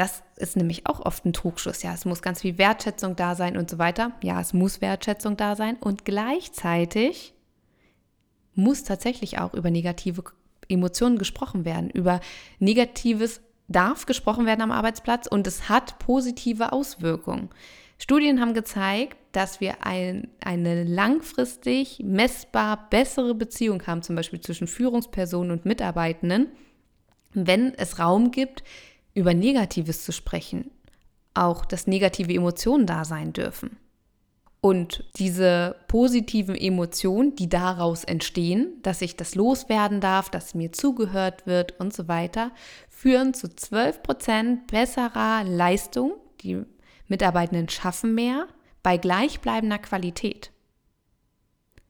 Das 0.00 0.22
ist 0.36 0.56
nämlich 0.56 0.86
auch 0.86 1.04
oft 1.04 1.26
ein 1.26 1.34
Trugschluss. 1.34 1.82
Ja, 1.82 1.92
es 1.92 2.06
muss 2.06 2.22
ganz 2.22 2.40
viel 2.40 2.56
Wertschätzung 2.56 3.16
da 3.16 3.34
sein 3.34 3.58
und 3.58 3.68
so 3.68 3.76
weiter. 3.76 4.12
Ja, 4.22 4.40
es 4.40 4.54
muss 4.54 4.80
Wertschätzung 4.80 5.36
da 5.36 5.56
sein. 5.56 5.76
Und 5.76 6.06
gleichzeitig 6.06 7.34
muss 8.54 8.82
tatsächlich 8.82 9.40
auch 9.40 9.52
über 9.52 9.70
negative 9.70 10.24
Emotionen 10.70 11.18
gesprochen 11.18 11.66
werden. 11.66 11.90
Über 11.90 12.20
Negatives 12.60 13.42
darf 13.68 14.06
gesprochen 14.06 14.46
werden 14.46 14.62
am 14.62 14.70
Arbeitsplatz 14.70 15.26
und 15.26 15.46
es 15.46 15.68
hat 15.68 15.98
positive 15.98 16.72
Auswirkungen. 16.72 17.50
Studien 17.98 18.40
haben 18.40 18.54
gezeigt, 18.54 19.18
dass 19.32 19.60
wir 19.60 19.84
ein, 19.84 20.28
eine 20.42 20.84
langfristig 20.84 22.00
messbar 22.02 22.88
bessere 22.88 23.34
Beziehung 23.34 23.86
haben, 23.86 24.00
zum 24.00 24.16
Beispiel 24.16 24.40
zwischen 24.40 24.66
Führungspersonen 24.66 25.50
und 25.50 25.66
Mitarbeitenden, 25.66 26.46
wenn 27.34 27.74
es 27.74 27.98
Raum 27.98 28.30
gibt, 28.30 28.64
über 29.14 29.34
Negatives 29.34 30.04
zu 30.04 30.12
sprechen, 30.12 30.70
auch 31.34 31.64
dass 31.64 31.86
negative 31.86 32.32
Emotionen 32.32 32.86
da 32.86 33.04
sein 33.04 33.32
dürfen. 33.32 33.76
Und 34.62 35.04
diese 35.16 35.76
positiven 35.88 36.54
Emotionen, 36.54 37.34
die 37.34 37.48
daraus 37.48 38.04
entstehen, 38.04 38.74
dass 38.82 39.00
ich 39.00 39.16
das 39.16 39.34
loswerden 39.34 40.00
darf, 40.00 40.28
dass 40.28 40.54
mir 40.54 40.70
zugehört 40.72 41.46
wird 41.46 41.80
und 41.80 41.94
so 41.94 42.08
weiter, 42.08 42.52
führen 42.90 43.32
zu 43.32 43.46
12% 43.46 44.66
besserer 44.70 45.44
Leistung. 45.44 46.12
Die 46.42 46.62
Mitarbeitenden 47.08 47.70
schaffen 47.70 48.14
mehr 48.14 48.48
bei 48.82 48.98
gleichbleibender 48.98 49.78
Qualität. 49.78 50.50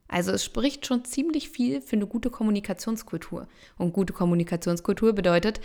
Also 0.07 0.33
es 0.33 0.45
spricht 0.45 0.87
schon 0.87 1.05
ziemlich 1.05 1.51
viel 1.51 1.81
für 1.81 1.97
eine 1.97 2.07
gute 2.07 2.31
Kommunikationskultur. 2.31 3.47
Und 3.79 3.93
gute 3.93 4.13
Kommunikationskultur 4.13 5.13
bedeutet, 5.13 5.61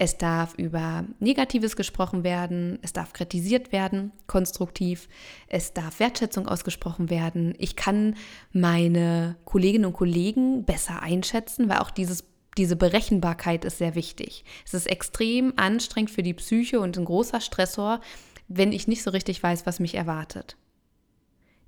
es 0.00 0.16
darf 0.16 0.54
über 0.54 1.04
Negatives 1.18 1.74
gesprochen 1.74 2.22
werden, 2.22 2.78
es 2.82 2.92
darf 2.92 3.12
kritisiert 3.12 3.72
werden, 3.72 4.12
konstruktiv, 4.28 5.08
es 5.48 5.74
darf 5.74 5.98
Wertschätzung 5.98 6.46
ausgesprochen 6.46 7.10
werden. 7.10 7.52
Ich 7.58 7.74
kann 7.74 8.14
meine 8.52 9.36
Kolleginnen 9.44 9.86
und 9.86 9.94
Kollegen 9.94 10.64
besser 10.64 11.02
einschätzen, 11.02 11.68
weil 11.68 11.78
auch 11.78 11.90
dieses 11.90 12.24
diese 12.56 12.74
Berechenbarkeit 12.74 13.64
ist 13.64 13.78
sehr 13.78 13.94
wichtig. 13.94 14.44
Es 14.66 14.74
ist 14.74 14.88
extrem 14.88 15.52
anstrengend 15.56 16.10
für 16.10 16.24
die 16.24 16.34
Psyche 16.34 16.80
und 16.80 16.96
ein 16.96 17.04
großer 17.04 17.40
Stressor, 17.40 18.00
wenn 18.48 18.72
ich 18.72 18.88
nicht 18.88 19.04
so 19.04 19.10
richtig 19.10 19.40
weiß, 19.42 19.64
was 19.64 19.78
mich 19.78 19.94
erwartet. 19.94 20.56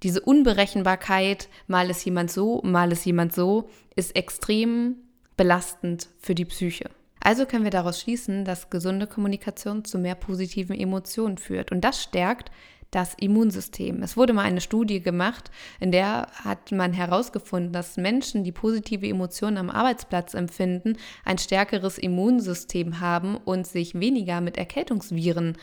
Diese 0.03 0.21
Unberechenbarkeit, 0.21 1.49
mal 1.69 1.91
ist 1.91 2.05
jemand 2.05 2.33
so, 2.33 2.61
mal 2.65 2.91
ist 2.91 3.07
jemand 3.07 3.33
so, 3.33 3.71
ist 3.95 4.17
extrem 4.17 4.97
belastend 5.37 6.09
für 6.19 6.35
die 6.35 6.45
Psyche. 6.45 6.91
Also 7.21 7.45
können 7.45 7.65
wir 7.65 7.71
daraus 7.71 8.01
schließen, 8.01 8.45
dass 8.45 8.71
gesunde 8.71 9.07
Kommunikation 9.07 9.85
zu 9.85 9.99
mehr 9.99 10.15
positiven 10.15 10.79
Emotionen 10.79 11.37
führt. 11.39 11.71
Und 11.71 11.83
das 11.83 12.03
stärkt 12.03 12.51
das 12.91 13.15
Immunsystem. 13.15 14.03
Es 14.03 14.17
wurde 14.17 14.33
mal 14.33 14.43
eine 14.43 14.61
Studie 14.61 15.01
gemacht, 15.01 15.51
in 15.79 15.93
der 15.93 16.27
hat 16.33 16.73
man 16.73 16.93
herausgefunden, 16.93 17.73
dass 17.73 17.97
Menschen, 17.97 18.43
die 18.43 18.53
positive 18.53 19.07
Emotionen 19.07 19.59
am 19.59 19.71
Arbeitsplatz 19.71 20.35
empfinden, 20.35 20.97
ein 21.25 21.39
stärkeres 21.39 21.99
Immunsystem 21.99 23.01
haben 23.01 23.37
und 23.37 23.67
sich 23.67 23.99
weniger 23.99 24.41
mit 24.41 24.57
Erkältungsviren 24.59 25.57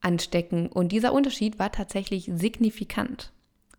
anstecken. 0.00 0.68
Und 0.68 0.92
dieser 0.92 1.12
Unterschied 1.12 1.58
war 1.58 1.70
tatsächlich 1.70 2.30
signifikant. 2.32 3.32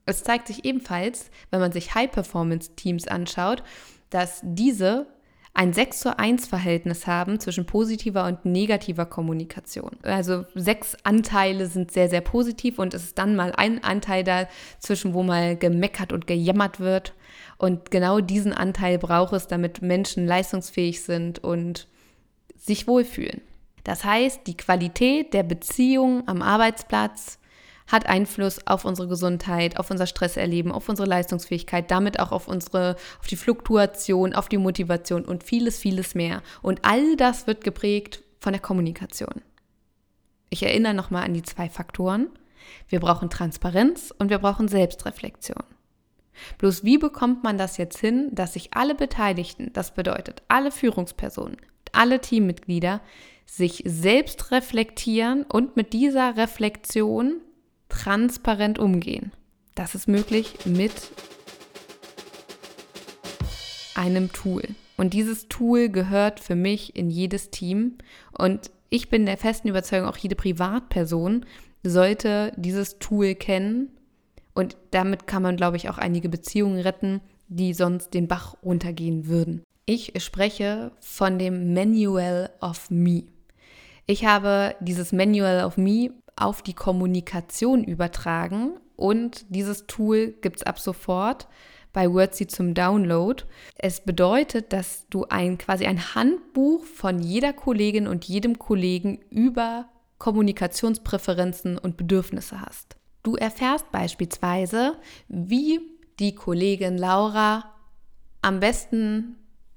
Es 0.06 0.24
zeigt 0.24 0.48
sich 0.48 0.66
ebenfalls, 0.66 1.32
wenn 1.50 1.60
man 1.60 1.72
sich 1.72 1.96
High-Performance-Teams 1.96 3.08
anschaut, 3.08 3.64
dass 4.10 4.42
diese 4.44 5.08
ein 5.54 5.74
6 5.74 6.00
zu 6.00 6.18
1 6.18 6.48
Verhältnis 6.48 7.08
haben 7.08 7.40
zwischen 7.40 7.66
positiver 7.66 8.26
und 8.26 8.46
negativer 8.46 9.06
Kommunikation. 9.06 9.98
Also 10.04 10.46
sechs 10.56 10.96
Anteile 11.04 11.68
sind 11.68 11.92
sehr, 11.92 12.08
sehr 12.08 12.22
positiv 12.22 12.80
und 12.80 12.94
es 12.94 13.04
ist 13.04 13.18
dann 13.18 13.36
mal 13.36 13.52
ein 13.54 13.84
Anteil 13.84 14.24
dazwischen, 14.24 15.14
wo 15.14 15.24
mal 15.24 15.58
gemeckert 15.58 16.14
und 16.14 16.28
gejammert 16.28 16.80
wird. 16.80 17.14
Und 17.58 17.92
genau 17.92 18.22
diesen 18.22 18.54
Anteil 18.54 19.00
braucht 19.00 19.34
es, 19.34 19.48
damit 19.48 19.82
Menschen 19.82 20.26
leistungsfähig 20.26 21.02
sind 21.02 21.44
und 21.44 21.88
sich 22.56 22.88
wohlfühlen. 22.88 23.42
Das 23.84 24.04
heißt, 24.04 24.46
die 24.46 24.56
Qualität 24.56 25.34
der 25.34 25.44
Beziehung 25.44 26.28
am 26.28 26.42
Arbeitsplatz 26.42 27.40
hat 27.90 28.06
Einfluss 28.08 28.66
auf 28.68 28.86
unsere 28.86 29.08
Gesundheit, 29.08 29.78
auf 29.78 29.92
unser 29.92 30.08
Stresserleben, 30.08 30.72
auf 30.72 30.88
unsere 30.88 31.08
Leistungsfähigkeit, 31.08 31.92
damit 31.92 32.20
auch 32.20 32.32
auf 32.32 32.48
unsere, 32.48 32.96
auf 33.20 33.28
die 33.28 33.36
Fluktuation, 33.36 34.34
auf 34.34 34.48
die 34.48 34.58
Motivation 34.58 35.26
und 35.26 35.44
vieles, 35.44 35.78
vieles 35.80 36.16
mehr. 36.16 36.42
Und 36.62 36.80
all 36.84 37.16
das 37.18 37.48
wird 37.48 37.64
geprägt 37.64 38.24
von 38.40 38.54
der 38.54 38.62
Kommunikation. 38.62 39.42
Ich 40.50 40.64
erinnere 40.64 40.94
nochmal 40.94 41.26
an 41.26 41.34
die 41.34 41.44
zwei 41.44 41.70
Faktoren. 41.70 42.30
Wir 42.88 43.00
brauchen 43.00 43.30
Transparenz 43.30 44.14
und 44.18 44.30
wir 44.30 44.40
brauchen 44.40 44.68
Selbstreflexion. 44.68 45.64
Bloß 46.60 46.84
wie 46.84 46.98
bekommt 46.98 47.44
man 47.44 47.58
das 47.58 47.78
jetzt 47.78 48.00
hin, 48.00 48.30
dass 48.32 48.54
sich 48.54 48.74
alle 48.74 48.96
Beteiligten, 48.96 49.74
das 49.74 49.94
bedeutet 49.94 50.42
alle 50.48 50.72
Führungspersonen, 50.72 51.58
alle 51.92 52.22
Teammitglieder, 52.22 53.02
sich 53.46 53.82
selbst 53.86 54.52
reflektieren 54.52 55.44
und 55.44 55.76
mit 55.76 55.92
dieser 55.92 56.38
Reflexion 56.38 57.42
transparent 57.90 58.80
umgehen. 58.80 59.32
Das 59.76 59.96
ist 59.96 60.08
möglich 60.08 60.66
mit 60.66 60.94
einem 63.96 64.32
Tool. 64.32 64.64
Und 64.98 65.14
dieses 65.14 65.48
Tool 65.48 65.90
gehört 65.90 66.40
für 66.40 66.56
mich 66.56 66.96
in 66.96 67.10
jedes 67.10 67.52
Team. 67.52 67.98
Und 68.38 68.72
ich 68.90 69.10
bin 69.10 69.26
der 69.26 69.38
festen 69.38 69.68
Überzeugung, 69.68 70.08
auch 70.08 70.18
jede 70.18 70.36
Privatperson 70.36 71.46
sollte 71.84 72.52
dieses 72.58 73.00
Tool 73.00 73.36
kennen. 73.36 73.90
Und 74.54 74.76
damit 74.92 75.28
kann 75.28 75.44
man, 75.44 75.56
glaube 75.56 75.78
ich, 75.78 75.90
auch 75.90 75.98
einige 75.98 76.28
Beziehungen 76.28 76.80
retten, 76.80 77.22
die 77.48 77.74
sonst 77.74 78.14
den 78.14 78.28
Bach 78.28 78.56
runtergehen 78.64 79.28
würden. 79.28 79.64
Ich 79.86 80.14
spreche 80.22 80.92
von 81.00 81.40
dem 81.40 81.74
Manual 81.74 82.50
of 82.62 82.90
Me. 82.90 83.24
Ich 84.06 84.26
habe 84.26 84.76
dieses 84.82 85.12
Manual 85.12 85.66
of 85.66 85.78
Me 85.78 86.12
auf 86.42 86.62
die 86.62 86.74
Kommunikation 86.74 87.84
übertragen 87.84 88.80
und 88.96 89.46
dieses 89.50 89.88
Tool 89.88 90.34
gibt 90.42 90.58
es 90.58 90.64
ab 90.64 90.80
sofort 90.80 91.48
bei 91.94 92.12
Wordsy 92.12 92.48
zum 92.48 92.74
Download. 92.74 93.44
Es 93.76 94.02
bedeutet, 94.02 94.74
dass 94.74 95.08
du 95.10 95.26
ein 95.30 95.58
quasi 95.58 95.86
ein 95.86 96.16
Handbuch 96.16 96.84
von 96.84 97.20
jeder 97.20 97.54
Kollegin 97.54 98.08
und 98.08 98.26
jedem 98.26 98.60
Kollegen 98.60 99.20
über 99.30 99.88
Kommunikationspräferenzen 100.18 101.78
und 101.78 101.98
Bedürfnisse 101.98 102.62
hast. 102.62 102.98
Du 103.24 103.36
erfährst 103.36 103.92
beispielsweise, 103.92 104.98
wie 105.28 105.80
die 106.20 106.36
Kollegin 106.36 106.98
Laura 106.98 107.74
am 108.42 108.60
besten 108.60 109.36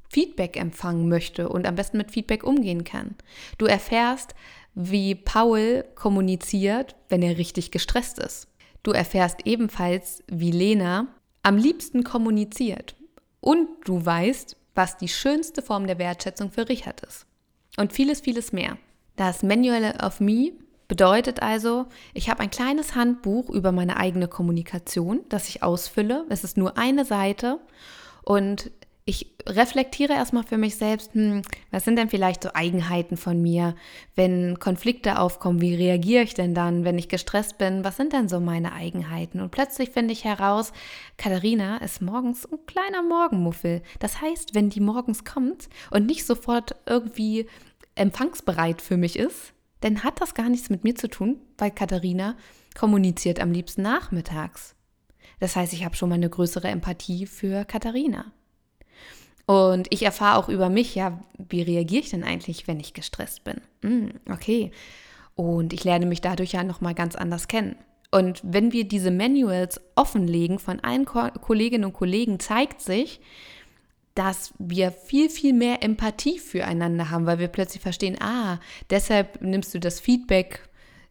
Feedback 0.08 0.56
empfangen 0.56 1.08
möchte 1.08 1.48
und 1.48 1.66
am 1.66 1.74
besten 1.74 1.96
mit 1.96 2.10
Feedback 2.10 2.44
umgehen 2.44 2.84
kann. 2.84 3.14
Du 3.56 3.66
erfährst, 3.66 4.34
wie 4.74 5.14
Paul 5.14 5.84
kommuniziert, 5.94 6.96
wenn 7.08 7.22
er 7.22 7.38
richtig 7.38 7.70
gestresst 7.70 8.18
ist. 8.18 8.48
Du 8.82 8.92
erfährst 8.92 9.46
ebenfalls, 9.46 10.22
wie 10.26 10.50
Lena 10.50 11.08
am 11.42 11.56
liebsten 11.56 12.04
kommuniziert. 12.04 12.96
Und 13.40 13.68
du 13.84 14.04
weißt, 14.04 14.56
was 14.74 14.96
die 14.96 15.08
schönste 15.08 15.62
Form 15.62 15.86
der 15.86 15.98
Wertschätzung 15.98 16.50
für 16.50 16.68
Richard 16.68 17.02
ist. 17.02 17.26
Und 17.76 17.92
vieles, 17.92 18.20
vieles 18.20 18.52
mehr. 18.52 18.78
Das 19.16 19.42
Manual 19.42 19.96
of 20.02 20.20
Me 20.20 20.52
bedeutet 20.88 21.42
also, 21.42 21.86
ich 22.14 22.30
habe 22.30 22.40
ein 22.40 22.50
kleines 22.50 22.94
Handbuch 22.94 23.50
über 23.50 23.72
meine 23.72 23.96
eigene 23.96 24.28
Kommunikation, 24.28 25.20
das 25.28 25.48
ich 25.48 25.62
ausfülle. 25.62 26.24
Es 26.28 26.44
ist 26.44 26.56
nur 26.56 26.76
eine 26.78 27.04
Seite 27.04 27.60
und 28.24 28.70
ich 29.04 29.34
reflektiere 29.46 30.12
erstmal 30.12 30.44
für 30.44 30.58
mich 30.58 30.76
selbst, 30.76 31.14
hm, 31.14 31.42
was 31.72 31.84
sind 31.84 31.96
denn 31.96 32.08
vielleicht 32.08 32.44
so 32.44 32.50
Eigenheiten 32.54 33.16
von 33.16 33.42
mir? 33.42 33.74
Wenn 34.14 34.60
Konflikte 34.60 35.18
aufkommen, 35.18 35.60
wie 35.60 35.74
reagiere 35.74 36.22
ich 36.22 36.34
denn 36.34 36.54
dann? 36.54 36.84
Wenn 36.84 36.98
ich 36.98 37.08
gestresst 37.08 37.58
bin, 37.58 37.84
was 37.84 37.96
sind 37.96 38.12
denn 38.12 38.28
so 38.28 38.38
meine 38.38 38.72
Eigenheiten? 38.72 39.40
Und 39.40 39.50
plötzlich 39.50 39.90
finde 39.90 40.12
ich 40.12 40.24
heraus, 40.24 40.72
Katharina 41.16 41.78
ist 41.78 42.00
morgens 42.00 42.46
ein 42.46 42.58
kleiner 42.66 43.02
Morgenmuffel. 43.02 43.82
Das 43.98 44.20
heißt, 44.20 44.54
wenn 44.54 44.70
die 44.70 44.80
morgens 44.80 45.24
kommt 45.24 45.68
und 45.90 46.06
nicht 46.06 46.24
sofort 46.24 46.76
irgendwie 46.86 47.46
empfangsbereit 47.96 48.80
für 48.80 48.96
mich 48.96 49.18
ist, 49.18 49.52
dann 49.80 50.04
hat 50.04 50.20
das 50.20 50.34
gar 50.34 50.48
nichts 50.48 50.70
mit 50.70 50.84
mir 50.84 50.94
zu 50.94 51.08
tun, 51.08 51.40
weil 51.58 51.72
Katharina 51.72 52.36
kommuniziert 52.78 53.40
am 53.40 53.50
liebsten 53.50 53.82
nachmittags. 53.82 54.76
Das 55.40 55.56
heißt, 55.56 55.72
ich 55.72 55.84
habe 55.84 55.96
schon 55.96 56.08
mal 56.08 56.14
eine 56.14 56.30
größere 56.30 56.68
Empathie 56.68 57.26
für 57.26 57.64
Katharina. 57.64 58.32
Und 59.52 59.86
ich 59.90 60.02
erfahre 60.02 60.38
auch 60.38 60.48
über 60.48 60.70
mich, 60.70 60.94
ja, 60.94 61.20
wie 61.36 61.60
reagiere 61.60 62.00
ich 62.00 62.08
denn 62.08 62.24
eigentlich, 62.24 62.66
wenn 62.66 62.80
ich 62.80 62.94
gestresst 62.94 63.44
bin? 63.44 63.60
Hm, 63.82 64.12
okay. 64.30 64.70
Und 65.34 65.74
ich 65.74 65.84
lerne 65.84 66.06
mich 66.06 66.22
dadurch 66.22 66.52
ja 66.52 66.64
nochmal 66.64 66.94
ganz 66.94 67.16
anders 67.16 67.48
kennen. 67.48 67.76
Und 68.10 68.40
wenn 68.42 68.72
wir 68.72 68.84
diese 68.88 69.10
Manuals 69.10 69.78
offenlegen 69.94 70.58
von 70.58 70.80
allen 70.80 71.04
Ko 71.04 71.28
Kolleginnen 71.42 71.84
und 71.84 71.92
Kollegen, 71.92 72.40
zeigt 72.40 72.80
sich, 72.80 73.20
dass 74.14 74.54
wir 74.58 74.90
viel, 74.90 75.28
viel 75.28 75.52
mehr 75.52 75.82
Empathie 75.82 76.38
füreinander 76.38 77.10
haben, 77.10 77.26
weil 77.26 77.38
wir 77.38 77.48
plötzlich 77.48 77.82
verstehen, 77.82 78.16
ah, 78.20 78.58
deshalb 78.88 79.42
nimmst 79.42 79.74
du 79.74 79.80
das 79.80 80.00
Feedback 80.00 80.60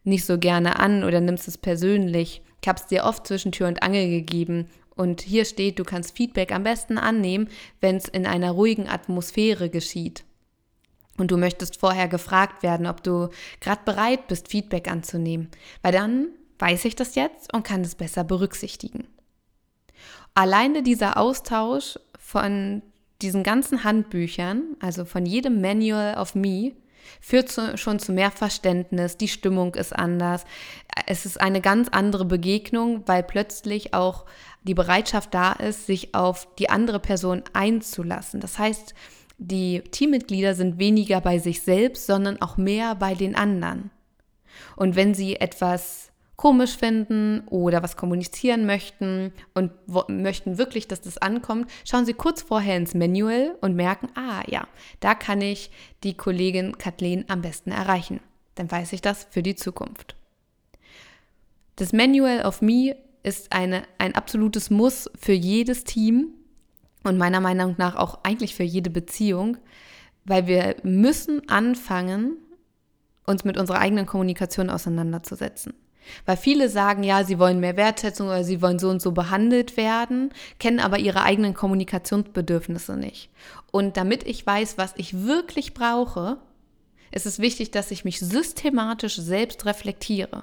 nicht 0.02 0.24
so 0.24 0.36
gerne 0.36 0.80
an 0.80 1.04
oder 1.04 1.20
nimmst 1.20 1.46
es 1.46 1.58
persönlich. 1.58 2.42
Ich 2.60 2.68
habe 2.68 2.80
es 2.80 2.86
dir 2.86 3.04
oft 3.04 3.24
zwischen 3.24 3.52
Tür 3.52 3.68
und 3.68 3.84
Angel 3.84 4.08
gegeben 4.08 4.66
und 4.94 5.20
hier 5.20 5.44
steht, 5.44 5.78
du 5.78 5.84
kannst 5.84 6.16
Feedback 6.16 6.52
am 6.52 6.64
besten 6.64 6.98
annehmen, 6.98 7.48
wenn 7.80 7.96
es 7.96 8.08
in 8.08 8.26
einer 8.26 8.50
ruhigen 8.50 8.88
Atmosphäre 8.88 9.70
geschieht. 9.70 10.24
Und 11.18 11.30
du 11.30 11.36
möchtest 11.36 11.78
vorher 11.78 12.08
gefragt 12.08 12.62
werden, 12.62 12.86
ob 12.86 13.02
du 13.02 13.28
gerade 13.60 13.82
bereit 13.84 14.28
bist, 14.28 14.48
Feedback 14.48 14.90
anzunehmen. 14.90 15.50
Weil 15.82 15.92
dann 15.92 16.28
weiß 16.58 16.84
ich 16.86 16.96
das 16.96 17.14
jetzt 17.14 17.52
und 17.52 17.64
kann 17.64 17.82
es 17.82 17.94
besser 17.94 18.24
berücksichtigen. 18.24 19.08
Alleine 20.34 20.82
dieser 20.82 21.16
Austausch 21.18 21.98
von 22.18 22.82
diesen 23.20 23.42
ganzen 23.42 23.84
Handbüchern, 23.84 24.76
also 24.80 25.04
von 25.04 25.26
jedem 25.26 25.60
Manual 25.60 26.16
of 26.16 26.34
Me, 26.34 26.72
führt 27.20 27.50
zu, 27.50 27.76
schon 27.76 27.98
zu 27.98 28.12
mehr 28.12 28.30
Verständnis, 28.30 29.16
die 29.16 29.28
Stimmung 29.28 29.74
ist 29.74 29.94
anders. 29.94 30.44
Es 31.06 31.26
ist 31.26 31.40
eine 31.40 31.60
ganz 31.60 31.88
andere 31.88 32.24
Begegnung, 32.24 33.02
weil 33.06 33.22
plötzlich 33.22 33.92
auch 33.92 34.24
die 34.64 34.74
Bereitschaft 34.74 35.34
da 35.34 35.52
ist, 35.52 35.86
sich 35.86 36.14
auf 36.14 36.48
die 36.56 36.70
andere 36.70 37.00
Person 37.00 37.42
einzulassen. 37.52 38.40
Das 38.40 38.58
heißt, 38.58 38.94
die 39.38 39.80
Teammitglieder 39.80 40.54
sind 40.54 40.78
weniger 40.78 41.20
bei 41.20 41.38
sich 41.38 41.62
selbst, 41.62 42.06
sondern 42.06 42.40
auch 42.40 42.56
mehr 42.56 42.94
bei 42.94 43.14
den 43.14 43.34
anderen. 43.34 43.90
Und 44.76 44.94
wenn 44.94 45.14
sie 45.14 45.36
etwas 45.36 46.12
komisch 46.36 46.76
finden 46.76 47.46
oder 47.48 47.82
was 47.82 47.96
kommunizieren 47.96 48.66
möchten 48.66 49.32
und 49.54 49.72
möchten 50.08 50.58
wirklich, 50.58 50.88
dass 50.88 51.00
das 51.00 51.18
ankommt, 51.18 51.70
schauen 51.84 52.04
Sie 52.04 52.14
kurz 52.14 52.42
vorher 52.42 52.76
ins 52.76 52.94
Manual 52.94 53.56
und 53.60 53.76
merken, 53.76 54.08
ah 54.16 54.42
ja, 54.48 54.66
da 55.00 55.14
kann 55.14 55.40
ich 55.40 55.70
die 56.02 56.16
Kollegin 56.16 56.78
Kathleen 56.78 57.24
am 57.28 57.42
besten 57.42 57.70
erreichen. 57.70 58.20
Dann 58.56 58.70
weiß 58.70 58.92
ich 58.92 59.02
das 59.02 59.26
für 59.30 59.42
die 59.42 59.54
Zukunft. 59.54 60.16
Das 61.76 61.92
Manual 61.92 62.44
of 62.44 62.60
Me 62.60 62.96
ist 63.22 63.52
eine, 63.52 63.84
ein 63.98 64.14
absolutes 64.14 64.70
Muss 64.70 65.10
für 65.18 65.32
jedes 65.32 65.84
Team 65.84 66.28
und 67.04 67.18
meiner 67.18 67.40
Meinung 67.40 67.74
nach 67.78 67.96
auch 67.96 68.20
eigentlich 68.22 68.54
für 68.54 68.62
jede 68.62 68.90
Beziehung, 68.90 69.56
weil 70.24 70.46
wir 70.46 70.76
müssen 70.82 71.48
anfangen, 71.48 72.36
uns 73.26 73.44
mit 73.44 73.56
unserer 73.56 73.78
eigenen 73.78 74.06
Kommunikation 74.06 74.70
auseinanderzusetzen. 74.70 75.74
Weil 76.26 76.36
viele 76.36 76.68
sagen, 76.68 77.04
ja, 77.04 77.24
sie 77.24 77.38
wollen 77.38 77.60
mehr 77.60 77.76
Wertschätzung 77.76 78.26
oder 78.26 78.42
sie 78.42 78.60
wollen 78.60 78.80
so 78.80 78.88
und 78.90 79.00
so 79.00 79.12
behandelt 79.12 79.76
werden, 79.76 80.30
kennen 80.58 80.80
aber 80.80 80.98
ihre 80.98 81.22
eigenen 81.22 81.54
Kommunikationsbedürfnisse 81.54 82.96
nicht. 82.96 83.30
Und 83.70 83.96
damit 83.96 84.26
ich 84.26 84.44
weiß, 84.44 84.78
was 84.78 84.94
ich 84.96 85.24
wirklich 85.24 85.74
brauche, 85.74 86.38
ist 87.12 87.26
es 87.26 87.38
wichtig, 87.38 87.70
dass 87.70 87.90
ich 87.90 88.04
mich 88.04 88.18
systematisch 88.18 89.16
selbst 89.16 89.64
reflektiere. 89.64 90.42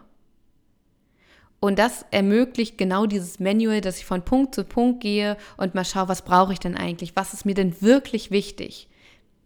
Und 1.60 1.78
das 1.78 2.06
ermöglicht 2.12 2.78
genau 2.78 3.06
dieses 3.06 3.40
Manual, 3.40 3.82
dass 3.82 3.98
ich 3.98 4.06
von 4.06 4.24
Punkt 4.24 4.56
zu 4.56 4.64
Punkt 4.64 5.02
gehe 5.02 5.36
und 5.58 5.76
mal 5.76 5.84
schaue, 5.84 6.08
was 6.08 6.24
brauche 6.24 6.54
ich 6.54 6.60
denn 6.60 6.78
eigentlich? 6.78 7.16
Was 7.16 7.34
ist 7.34 7.46
mir 7.46 7.56
denn 7.56 7.82
wirklich 7.82 8.32
wichtig? 8.32 8.88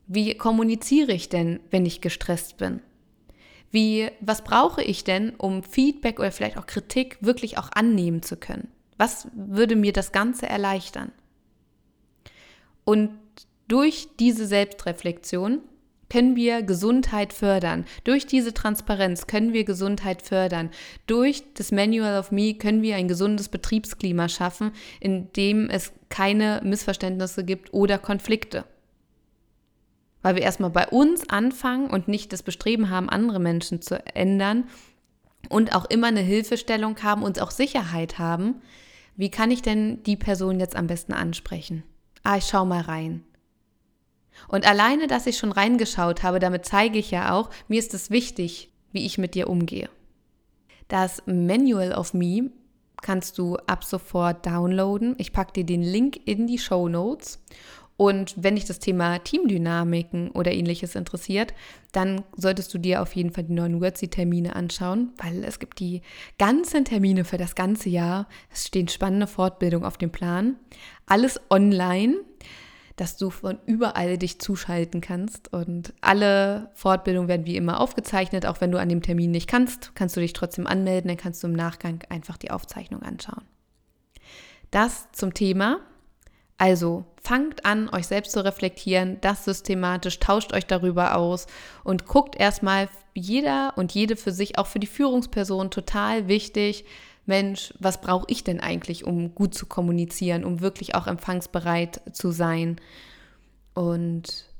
Wie 0.06 0.36
kommuniziere 0.36 1.12
ich 1.12 1.30
denn, 1.30 1.60
wenn 1.72 1.86
ich 1.86 2.02
gestresst 2.02 2.58
bin? 2.58 2.82
Wie, 3.72 4.12
was 4.20 4.44
brauche 4.44 4.84
ich 4.84 5.04
denn, 5.04 5.32
um 5.36 5.64
Feedback 5.64 6.20
oder 6.20 6.32
vielleicht 6.32 6.58
auch 6.58 6.68
Kritik 6.68 7.18
wirklich 7.22 7.58
auch 7.58 7.72
annehmen 7.74 8.22
zu 8.22 8.38
können? 8.38 8.68
Was 8.98 9.28
würde 9.34 9.76
mir 9.76 9.94
das 9.94 10.12
Ganze 10.12 10.48
erleichtern? 10.48 11.12
Und 12.86 13.18
durch 13.68 14.10
diese 14.20 14.46
Selbstreflexion 14.46 15.62
können 16.14 16.36
wir 16.36 16.62
Gesundheit 16.62 17.34
fördern. 17.34 17.86
Durch 18.04 18.28
diese 18.28 18.54
Transparenz 18.54 19.26
können 19.26 19.52
wir 19.52 19.64
Gesundheit 19.64 20.22
fördern. 20.22 20.70
Durch 21.08 21.44
das 21.56 21.72
Manual 21.72 22.20
of 22.20 22.32
Me 22.32 22.54
können 22.54 22.84
wir 22.84 22.98
ein 22.98 23.08
gesundes 23.08 23.50
Betriebsklima 23.50 24.30
schaffen, 24.30 24.74
in 25.00 25.34
dem 25.34 25.72
es 25.72 25.92
keine 26.10 26.62
Missverständnisse 26.64 27.44
gibt 27.44 27.74
oder 27.74 27.98
Konflikte 27.98 28.66
weil 30.22 30.36
wir 30.36 30.44
erstmal 30.44 30.70
bei 30.70 30.88
uns 30.88 31.30
anfangen 31.30 31.90
und 31.90 32.08
nicht 32.08 32.32
das 32.32 32.44
Bestreben 32.44 32.90
haben, 32.90 33.10
andere 33.10 33.40
Menschen 33.40 33.82
zu 33.82 34.02
ändern 34.16 34.70
und 35.50 35.76
auch 35.76 35.84
immer 35.84 36.08
eine 36.08 36.22
Hilfestellung 36.22 36.96
haben 37.04 37.24
und 37.24 37.42
auch 37.42 37.52
Sicherheit 37.52 38.20
haben. 38.20 38.62
Wie 39.18 39.30
kann 39.30 39.52
ich 39.52 39.64
denn 39.64 40.02
die 40.04 40.16
Person 40.16 40.62
jetzt 40.62 40.78
am 40.78 40.88
besten 40.88 41.12
ansprechen? 41.12 41.84
Ah, 42.24 42.38
ich 42.38 42.46
schau 42.46 42.64
mal 42.64 42.82
rein. 42.82 43.26
Und 44.48 44.68
alleine, 44.68 45.08
dass 45.08 45.28
ich 45.28 45.38
schon 45.38 45.52
reingeschaut 45.52 46.24
habe, 46.24 46.40
damit 46.40 46.66
zeige 46.66 47.00
ich 47.00 47.12
ja 47.12 47.34
auch, 47.34 47.50
mir 47.68 47.80
ist 47.80 47.94
es 47.94 48.10
wichtig, 48.10 48.72
wie 48.92 49.06
ich 49.06 49.18
mit 49.18 49.36
dir 49.36 49.50
umgehe. 49.50 49.90
Das 50.88 51.24
Manual 51.26 51.94
of 51.94 52.14
Me 52.14 52.52
kannst 53.02 53.38
du 53.38 53.58
ab 53.68 53.84
sofort 53.84 54.46
downloaden. 54.46 55.16
Ich 55.18 55.34
packe 55.34 55.54
dir 55.54 55.66
den 55.66 55.84
Link 55.84 56.20
in 56.26 56.48
die 56.48 56.58
Show 56.58 56.88
Notes. 56.88 57.40
Und 57.96 58.34
wenn 58.38 58.56
dich 58.56 58.66
das 58.66 58.80
Thema 58.80 59.20
Teamdynamiken 59.20 60.32
oder 60.32 60.52
ähnliches 60.52 60.96
interessiert, 60.96 61.54
dann 61.92 62.24
solltest 62.36 62.74
du 62.74 62.80
dir 62.80 63.02
auf 63.04 63.16
jeden 63.16 63.32
Fall 63.32 63.44
die 63.44 63.54
neuen 63.54 63.82
Wordseed-Termine 63.82 64.56
anschauen, 64.56 65.12
weil 65.18 65.44
es 65.44 65.60
gibt 65.60 65.80
die 65.80 66.02
ganzen 66.40 66.86
Termine 66.86 67.24
für 67.24 67.38
das 67.38 67.54
ganze 67.54 67.90
Jahr. 67.90 68.28
Es 68.52 68.66
stehen 68.66 68.88
spannende 68.88 69.28
Fortbildungen 69.28 69.86
auf 69.86 69.98
dem 69.98 70.12
Plan. 70.12 70.56
Alles 71.06 71.40
online, 71.52 72.16
dass 72.96 73.18
du 73.18 73.30
von 73.30 73.60
überall 73.66 74.18
dich 74.18 74.40
zuschalten 74.40 75.02
kannst. 75.02 75.52
Und 75.54 75.94
alle 76.02 76.72
Fortbildungen 76.74 77.28
werden 77.28 77.46
wie 77.46 77.58
immer 77.58 77.80
aufgezeichnet. 77.80 78.46
Auch 78.46 78.62
wenn 78.62 78.72
du 78.72 78.80
an 78.80 78.90
dem 78.90 79.02
Termin 79.02 79.32
nicht 79.32 79.48
kannst, 79.48 79.96
kannst 79.96 80.16
du 80.16 80.22
dich 80.22 80.34
trotzdem 80.34 80.68
anmelden. 80.68 81.08
Dann 81.08 81.18
kannst 81.18 81.44
du 81.44 81.48
im 81.48 81.54
Nachgang 81.54 82.04
einfach 82.10 82.38
die 82.38 82.52
Aufzeichnung 82.52 83.02
anschauen. 83.02 83.44
Das 84.72 85.08
zum 85.12 85.34
Thema 85.34 85.80
also 86.58 87.04
fangt 87.22 87.66
an, 87.66 87.90
euch 87.90 88.08
selbst 88.08 88.32
zu 88.32 88.44
reflektieren, 88.44 89.18
das 89.22 89.44
systematisch, 89.44 90.20
tauscht 90.20 90.54
euch 90.54 90.66
darüber 90.66 91.18
aus 91.18 91.48
und 91.84 92.06
guckt 92.06 92.36
erstmal 92.36 92.90
jeder 93.14 93.74
und 93.76 93.94
jede 93.94 94.16
für 94.16 94.32
sich, 94.32 94.58
auch 94.58 94.68
für 94.68 94.80
die 94.80 94.88
Führungsperson, 94.88 95.72
total 95.72 96.28
wichtig. 96.28 96.86
Mensch, 97.26 97.74
was 97.80 98.02
brauche 98.02 98.26
ich 98.28 98.44
denn 98.44 98.60
eigentlich, 98.60 99.06
um 99.06 99.34
gut 99.34 99.54
zu 99.54 99.66
kommunizieren, 99.66 100.44
um 100.44 100.60
wirklich 100.62 100.96
auch 100.96 101.08
empfangsbereit 101.08 102.02
zu 102.12 102.32
sein? 102.32 102.80
Und 103.74 104.54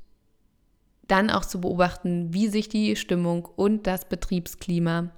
dann 1.06 1.30
auch 1.30 1.44
zu 1.44 1.60
beobachten, 1.60 2.32
wie 2.32 2.48
sich 2.48 2.68
die 2.68 2.96
Stimmung 2.96 3.46
und 3.56 3.86
das 3.86 4.06
Betriebsklima 4.06 5.10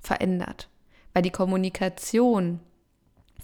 verändert. 0.00 0.68
Weil 1.12 1.22
die 1.22 1.30
Kommunikation 1.30 2.60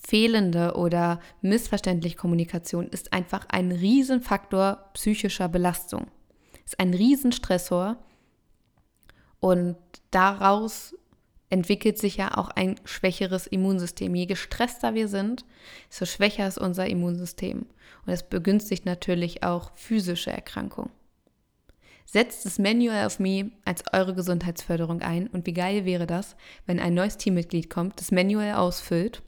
fehlende 0.06 0.74
oder 0.74 1.20
missverständliche 1.40 2.16
Kommunikation 2.16 2.88
ist 2.88 3.12
einfach 3.12 3.46
ein 3.48 3.72
Riesenfaktor 3.72 4.90
psychischer 4.94 5.48
Belastung. 5.48 6.08
Ist 6.64 6.78
ein 6.78 6.94
Riesenstressor 6.94 7.96
und 9.40 9.76
daraus 10.10 10.96
entwickelt 11.50 11.98
sich 11.98 12.16
ja 12.16 12.36
auch 12.36 12.48
ein 12.50 12.76
schwächeres 12.84 13.46
Immunsystem. 13.46 14.14
Je 14.14 14.26
gestresster 14.26 14.94
wir 14.94 15.08
sind, 15.08 15.44
desto 15.88 16.06
schwächer 16.06 16.46
ist 16.48 16.58
unser 16.58 16.86
Immunsystem. 16.86 17.66
Und 18.04 18.12
es 18.12 18.22
begünstigt 18.22 18.86
natürlich 18.86 19.42
auch 19.42 19.72
physische 19.74 20.30
Erkrankungen. 20.30 20.90
Setzt 22.04 22.46
das 22.46 22.58
Manual 22.58 23.06
of 23.06 23.18
Me 23.18 23.50
als 23.64 23.82
eure 23.92 24.14
Gesundheitsförderung 24.14 25.02
ein. 25.02 25.26
Und 25.26 25.46
wie 25.46 25.52
geil 25.52 25.84
wäre 25.84 26.06
das, 26.06 26.36
wenn 26.64 26.78
ein 26.78 26.94
neues 26.94 27.16
Teammitglied 27.16 27.68
kommt, 27.68 28.00
das 28.00 28.12
Manual 28.12 28.54
ausfüllt 28.54 29.22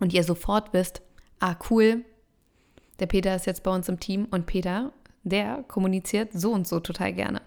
und 0.00 0.12
ihr 0.12 0.24
sofort 0.24 0.72
wisst, 0.72 1.02
ah 1.38 1.56
cool, 1.70 2.04
der 2.98 3.06
Peter 3.06 3.34
ist 3.34 3.46
jetzt 3.46 3.62
bei 3.62 3.70
uns 3.70 3.88
im 3.88 4.00
Team 4.00 4.26
und 4.30 4.46
Peter, 4.46 4.92
der 5.22 5.64
kommuniziert 5.68 6.30
so 6.32 6.52
und 6.52 6.66
so 6.66 6.80
total 6.80 7.12
gerne. 7.12 7.42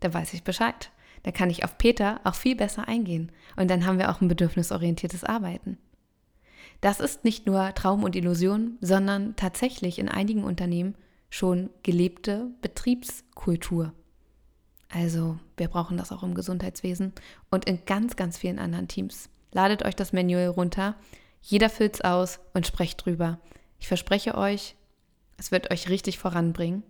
Da 0.00 0.12
weiß 0.12 0.34
ich 0.34 0.44
Bescheid. 0.44 0.90
Da 1.24 1.32
kann 1.32 1.50
ich 1.50 1.64
auf 1.64 1.76
Peter 1.76 2.20
auch 2.22 2.36
viel 2.36 2.54
besser 2.54 2.86
eingehen. 2.86 3.32
Und 3.56 3.68
dann 3.70 3.84
haben 3.84 3.98
wir 3.98 4.10
auch 4.10 4.20
ein 4.20 4.28
bedürfnisorientiertes 4.28 5.24
Arbeiten. 5.24 5.78
Das 6.80 7.00
ist 7.00 7.24
nicht 7.24 7.46
nur 7.46 7.74
Traum 7.74 8.04
und 8.04 8.14
Illusion, 8.14 8.76
sondern 8.80 9.36
tatsächlich 9.36 9.98
in 9.98 10.08
einigen 10.08 10.44
Unternehmen 10.44 10.94
schon 11.30 11.70
gelebte 11.82 12.50
Betriebskultur. 12.60 13.92
Also 14.90 15.38
wir 15.56 15.68
brauchen 15.68 15.96
das 15.96 16.12
auch 16.12 16.22
im 16.22 16.34
Gesundheitswesen 16.34 17.12
und 17.50 17.64
in 17.64 17.84
ganz, 17.86 18.16
ganz 18.16 18.38
vielen 18.38 18.58
anderen 18.58 18.86
Teams. 18.86 19.30
Ladet 19.50 19.84
euch 19.84 19.96
das 19.96 20.12
Manual 20.12 20.48
runter, 20.48 20.94
jeder 21.40 21.68
füllt 21.70 21.94
es 21.94 22.00
aus 22.02 22.38
und 22.52 22.66
sprecht 22.66 23.04
drüber. 23.04 23.40
Ich 23.80 23.88
verspreche 23.88 24.36
euch, 24.36 24.76
es 25.36 25.50
wird 25.50 25.70
euch 25.72 25.88
richtig 25.88 26.18
voranbringen. 26.18 26.84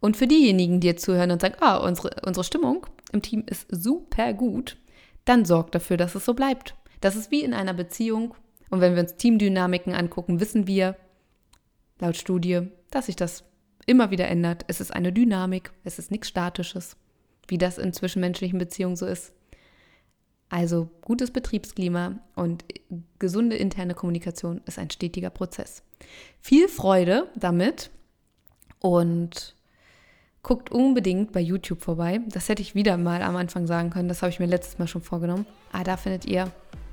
Und 0.00 0.16
für 0.16 0.26
diejenigen, 0.26 0.80
die 0.80 0.88
jetzt 0.88 1.04
zuhören 1.04 1.30
und 1.30 1.40
sagen, 1.40 1.56
ah, 1.60 1.76
unsere, 1.76 2.10
unsere 2.26 2.44
Stimmung 2.44 2.86
im 3.12 3.22
Team 3.22 3.44
ist 3.46 3.66
super 3.70 4.32
gut, 4.34 4.76
dann 5.24 5.44
sorgt 5.44 5.74
dafür, 5.74 5.96
dass 5.96 6.14
es 6.14 6.24
so 6.24 6.34
bleibt. 6.34 6.74
Das 7.00 7.16
ist 7.16 7.30
wie 7.30 7.42
in 7.42 7.54
einer 7.54 7.74
Beziehung. 7.74 8.34
Und 8.70 8.80
wenn 8.80 8.94
wir 8.94 9.02
uns 9.02 9.16
Teamdynamiken 9.16 9.94
angucken, 9.94 10.40
wissen 10.40 10.66
wir 10.66 10.96
laut 11.98 12.16
Studie, 12.16 12.68
dass 12.90 13.06
sich 13.06 13.16
das 13.16 13.44
immer 13.86 14.10
wieder 14.10 14.28
ändert. 14.28 14.64
Es 14.68 14.80
ist 14.80 14.92
eine 14.92 15.12
Dynamik, 15.12 15.72
es 15.84 15.98
ist 15.98 16.10
nichts 16.10 16.28
Statisches, 16.28 16.96
wie 17.48 17.58
das 17.58 17.78
in 17.78 17.92
zwischenmenschlichen 17.92 18.58
Beziehungen 18.58 18.96
so 18.96 19.06
ist. 19.06 19.32
Also 20.48 20.90
gutes 21.00 21.32
Betriebsklima 21.32 22.20
und 22.36 22.64
gesunde 23.18 23.56
interne 23.56 23.94
Kommunikation 23.94 24.60
ist 24.66 24.78
ein 24.78 24.90
stetiger 24.90 25.30
Prozess. 25.30 25.82
Viel 26.40 26.68
Freude 26.68 27.28
damit 27.34 27.90
und 28.78 29.55
guckt 30.46 30.70
unbedingt 30.70 31.32
bei 31.32 31.40
YouTube 31.40 31.82
vorbei. 31.82 32.20
Das 32.28 32.48
hätte 32.48 32.62
ich 32.62 32.76
wieder 32.76 32.96
mal 32.96 33.20
am 33.22 33.34
Anfang 33.34 33.66
sagen 33.66 33.90
können. 33.90 34.08
Das 34.08 34.22
habe 34.22 34.30
ich 34.30 34.38
mir 34.38 34.46
letztes 34.46 34.78
Mal 34.78 34.86
schon 34.86 35.02
vorgenommen. 35.02 35.44
Ah, 35.72 35.82
da 35.82 35.96
findet 35.96 36.24
ihr 36.24 36.52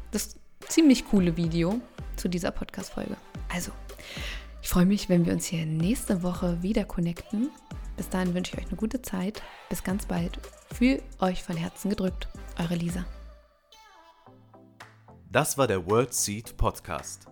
das 0.09 0.37
ziemlich 0.67 1.07
coole 1.07 1.37
Video 1.37 1.79
zu 2.15 2.29
dieser 2.29 2.49
Podcast-Folge. 2.49 3.15
Also, 3.49 3.71
ich 4.63 4.69
freue 4.69 4.87
mich, 4.87 5.07
wenn 5.07 5.27
wir 5.27 5.33
uns 5.33 5.45
hier 5.45 5.67
nächste 5.67 6.23
Woche 6.23 6.63
wieder 6.63 6.83
connecten. 6.83 7.51
Bis 7.95 8.09
dahin 8.09 8.33
wünsche 8.33 8.53
ich 8.53 8.59
euch 8.59 8.69
eine 8.69 8.75
gute 8.75 9.03
Zeit. 9.03 9.43
Bis 9.69 9.83
ganz 9.83 10.07
bald. 10.07 10.39
Für 10.73 10.99
euch 11.19 11.43
von 11.43 11.55
Herzen 11.55 11.91
gedrückt. 11.91 12.29
Eure 12.57 12.73
Lisa. 12.73 13.05
Das 15.31 15.59
war 15.59 15.67
der 15.67 15.85
World 15.85 16.15
Seed 16.15 16.57
Podcast. 16.57 17.27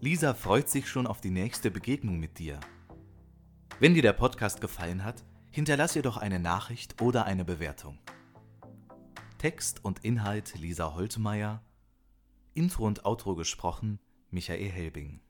Lisa 0.00 0.32
freut 0.32 0.70
sich 0.70 0.88
schon 0.88 1.06
auf 1.06 1.20
die 1.20 1.30
nächste 1.30 1.70
Begegnung 1.70 2.18
mit 2.18 2.38
dir. 2.38 2.58
Wenn 3.80 3.94
dir 3.94 4.02
der 4.02 4.12
Podcast 4.12 4.60
gefallen 4.60 5.04
hat, 5.04 5.24
hinterlass 5.50 5.96
ihr 5.96 6.02
doch 6.02 6.18
eine 6.18 6.38
Nachricht 6.38 7.00
oder 7.00 7.24
eine 7.24 7.46
Bewertung. 7.46 7.98
Text 9.38 9.82
und 9.82 10.04
Inhalt 10.04 10.54
Lisa 10.58 10.92
Holtmeier, 10.92 11.62
Intro 12.52 12.86
und 12.86 13.06
Outro 13.06 13.36
gesprochen 13.36 13.98
Michael 14.28 14.68
Helbing. 14.68 15.20